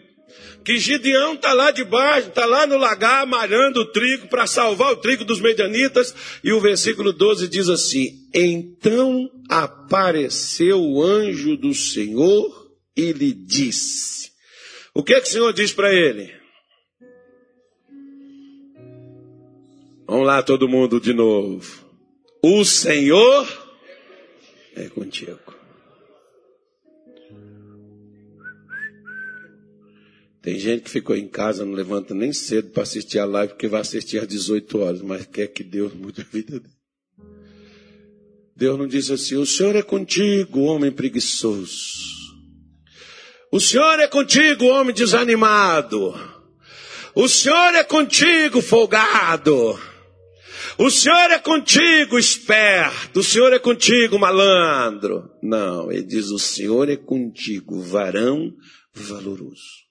[0.65, 4.97] que Gideão está lá debaixo, está lá no lagar, malhando o trigo para salvar o
[4.97, 6.13] trigo dos medianitas,
[6.43, 14.33] e o versículo 12 diz assim: Então apareceu o anjo do Senhor e lhe disse:
[14.93, 16.29] O que, é que o Senhor diz para ele?
[20.05, 21.85] Vamos lá, todo mundo de novo.
[22.43, 23.47] O Senhor
[24.75, 25.44] é contigo.
[30.45, 33.67] Tem gente que ficou em casa, não levanta nem cedo para assistir a live, porque
[33.67, 36.75] vai assistir às 18 horas, mas quer que Deus mude a vida dele.
[38.55, 42.13] Deus não disse assim: O Senhor é contigo, homem preguiçoso.
[43.51, 46.13] O Senhor é contigo, homem desanimado.
[47.15, 49.79] O Senhor é contigo, folgado.
[50.77, 53.21] O Senhor é contigo, esperto.
[53.21, 55.27] O Senhor é contigo, malandro.
[55.41, 58.53] Não, ele diz: O Senhor é contigo, varão
[58.93, 59.85] valoroso.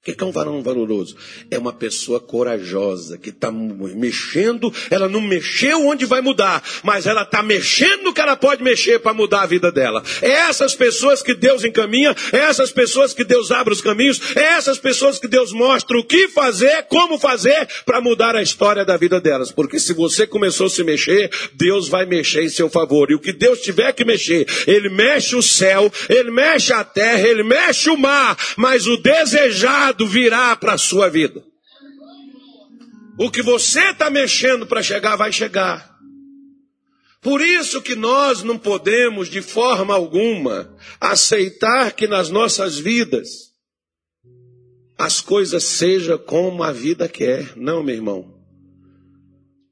[0.00, 1.14] O que é um varão valoroso?
[1.50, 7.20] É uma pessoa corajosa, que está mexendo, ela não mexeu onde vai mudar, mas ela
[7.20, 10.02] está mexendo que ela pode mexer para mudar a vida dela.
[10.22, 14.54] É essas pessoas que Deus encaminha, é essas pessoas que Deus abre os caminhos, é
[14.54, 18.96] essas pessoas que Deus mostra o que fazer, como fazer para mudar a história da
[18.96, 19.52] vida delas.
[19.52, 23.10] Porque se você começou a se mexer, Deus vai mexer em seu favor.
[23.10, 27.28] E o que Deus tiver que mexer, Ele mexe o céu, Ele mexe a terra,
[27.28, 31.44] Ele mexe o mar, mas o desejar virá para a sua vida.
[33.18, 35.90] O que você está mexendo para chegar, vai chegar.
[37.20, 43.50] Por isso que nós não podemos, de forma alguma, aceitar que nas nossas vidas
[44.96, 47.56] as coisas sejam como a vida quer.
[47.56, 48.40] Não, meu irmão.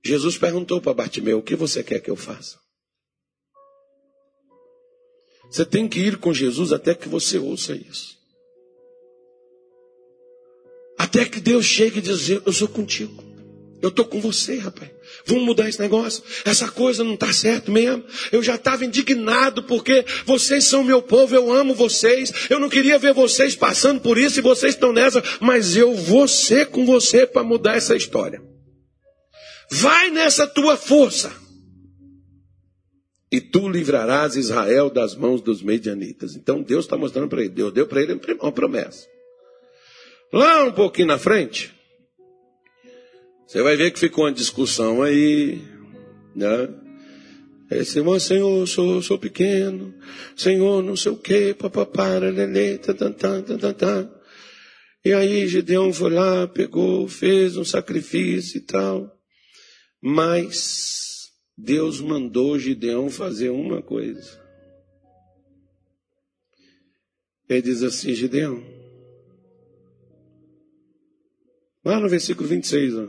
[0.05, 2.59] Jesus perguntou para Bartimeu: O que você quer que eu faça?
[5.51, 8.18] Você tem que ir com Jesus até que você ouça isso.
[10.99, 13.25] Até que Deus chegue e dizer: Eu sou contigo.
[13.81, 14.91] Eu estou com você, rapaz.
[15.25, 16.23] Vamos mudar esse negócio.
[16.45, 18.05] Essa coisa não está certo mesmo.
[18.33, 22.33] Eu já estava indignado porque vocês são meu povo, eu amo vocês.
[22.51, 26.27] Eu não queria ver vocês passando por isso e vocês estão nessa, mas eu vou
[26.27, 28.43] ser com você para mudar essa história.
[29.71, 31.33] Vai nessa tua força.
[33.31, 36.35] E tu livrarás Israel das mãos dos medianitas.
[36.35, 37.51] Então Deus está mostrando para ele.
[37.51, 39.07] Deus deu para ele uma promessa.
[40.33, 41.75] Lá um pouquinho na frente,
[43.47, 45.59] você vai ver que ficou uma discussão aí,
[46.37, 46.69] né?
[47.71, 49.95] Esse irmão, Senhor, sou, sou pequeno,
[50.37, 54.11] Senhor, não sei o que, papapá, lelê, tantantã, tantantã.
[55.05, 59.11] E aí Gideão foi lá, pegou, fez um sacrifício e tal.
[60.01, 64.39] Mas Deus mandou Gideão fazer uma coisa.
[67.49, 68.78] Ele diz assim, Gideão.
[71.89, 73.09] Lá no versículo 26, ó.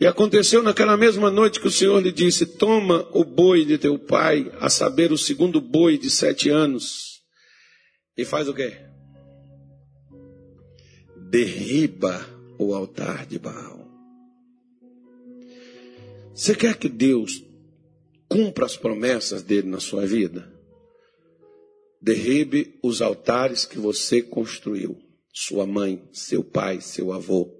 [0.00, 3.98] E aconteceu naquela mesma noite que o Senhor lhe disse: Toma o boi de teu
[3.98, 7.20] pai, a saber, o segundo boi de sete anos,
[8.16, 8.76] e faz o quê?
[11.30, 12.24] Derriba
[12.60, 13.84] o altar de Baal.
[16.32, 17.42] Você quer que Deus
[18.28, 20.48] cumpra as promessas dele na sua vida?
[22.00, 24.96] Derribe os altares que você construiu.
[25.34, 27.59] Sua mãe, seu pai, seu avô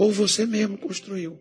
[0.00, 1.38] ou você mesmo construiu.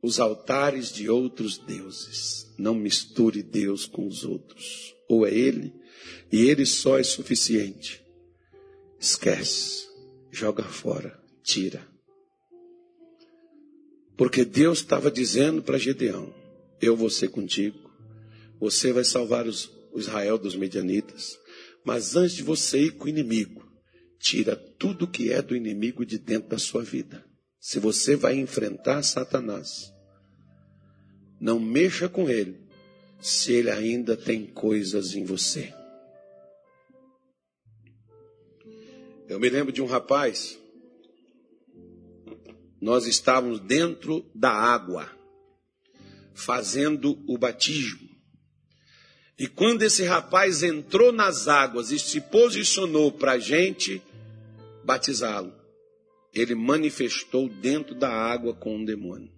[0.00, 2.50] Os altares de outros deuses.
[2.56, 4.96] Não misture Deus com os outros.
[5.06, 5.70] Ou é Ele,
[6.32, 8.02] e Ele só é suficiente.
[8.98, 9.86] Esquece,
[10.30, 11.86] joga fora, tira.
[14.16, 16.32] Porque Deus estava dizendo para Gedeão:
[16.80, 17.90] Eu vou ser contigo,
[18.58, 21.38] você vai salvar os, o Israel dos medianitas,
[21.84, 23.69] mas antes de você ir com o inimigo,
[24.20, 27.24] tira tudo que é do inimigo de dentro da sua vida.
[27.58, 29.92] Se você vai enfrentar Satanás,
[31.40, 32.60] não mexa com ele,
[33.18, 35.74] se ele ainda tem coisas em você.
[39.26, 40.58] Eu me lembro de um rapaz,
[42.80, 45.10] nós estávamos dentro da água,
[46.34, 48.10] fazendo o batismo.
[49.38, 54.02] E quando esse rapaz entrou nas águas e se posicionou para a gente,
[54.90, 55.54] batizá-lo,
[56.34, 59.32] ele manifestou dentro da água com um demônio.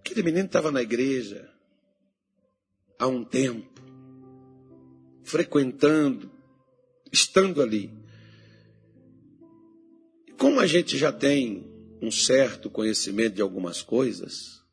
[0.00, 1.48] Aquele menino estava na igreja
[2.98, 3.80] há um tempo,
[5.22, 6.32] frequentando,
[7.12, 7.92] estando ali.
[10.36, 11.64] Como a gente já tem
[12.02, 14.63] um certo conhecimento de algumas coisas,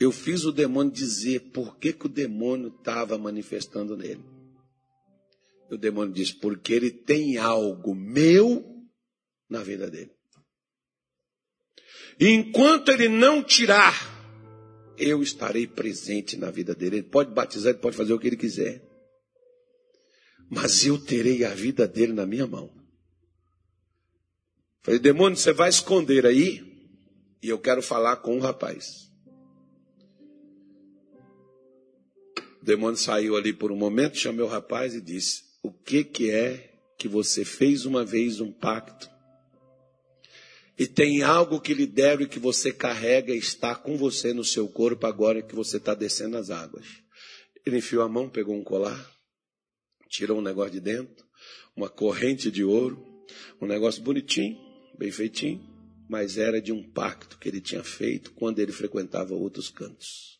[0.00, 4.24] eu fiz o demônio dizer por que, que o demônio estava manifestando nele.
[5.70, 8.64] E o demônio disse, porque ele tem algo meu
[9.48, 10.12] na vida dele.
[12.20, 13.94] E enquanto ele não tirar,
[14.96, 16.96] eu estarei presente na vida dele.
[16.96, 18.82] Ele pode batizar, ele pode fazer o que ele quiser.
[20.50, 22.72] Mas eu terei a vida dele na minha mão.
[24.82, 26.66] Falei, demônio, você vai esconder aí?
[27.42, 29.07] E eu quero falar com o rapaz.
[32.60, 36.30] O demônio saiu ali por um momento, chamou o rapaz e disse: O que, que
[36.30, 39.08] é que você fez uma vez um pacto?
[40.76, 44.44] E tem algo que lhe deram e que você carrega e está com você no
[44.44, 46.86] seu corpo agora que você está descendo as águas.
[47.66, 49.10] Ele enfiou a mão, pegou um colar,
[50.08, 51.26] tirou um negócio de dentro,
[51.76, 53.04] uma corrente de ouro,
[53.60, 54.56] um negócio bonitinho,
[54.96, 55.60] bem feitinho,
[56.08, 60.38] mas era de um pacto que ele tinha feito quando ele frequentava outros cantos.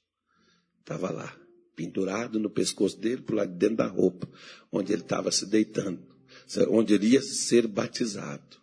[0.80, 1.47] Estava lá
[1.78, 4.28] pendurado no pescoço dele, por lá de dentro da roupa,
[4.72, 6.02] onde ele estava se deitando,
[6.70, 8.58] onde ele ia ser batizado.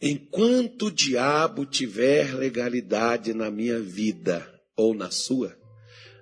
[0.00, 5.58] Enquanto o diabo tiver legalidade na minha vida ou na sua,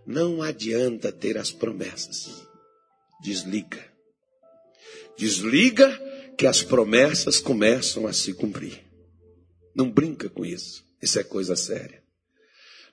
[0.07, 2.47] não adianta ter as promessas.
[3.23, 3.85] Desliga.
[5.19, 5.91] Desliga
[6.39, 8.83] que as promessas começam a se cumprir.
[9.77, 10.83] Não brinca com isso.
[11.03, 12.04] Isso é coisa séria.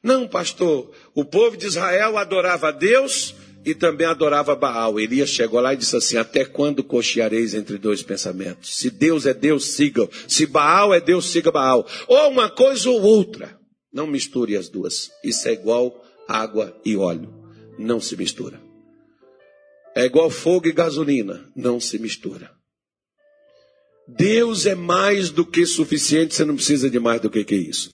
[0.03, 4.99] Não, pastor, o povo de Israel adorava a Deus e também adorava Baal.
[4.99, 8.75] Elias chegou lá e disse assim: Até quando cocheareis entre dois pensamentos?
[8.75, 10.09] Se Deus é Deus, siga.
[10.27, 11.87] Se Baal é Deus, siga Baal.
[12.07, 13.59] Ou uma coisa ou outra.
[13.93, 15.11] Não misture as duas.
[15.23, 17.31] Isso é igual água e óleo.
[17.77, 18.61] Não se mistura.
[19.95, 21.45] É igual fogo e gasolina.
[21.55, 22.49] Não se mistura.
[24.07, 27.89] Deus é mais do que suficiente, você não precisa de mais do que, que isso.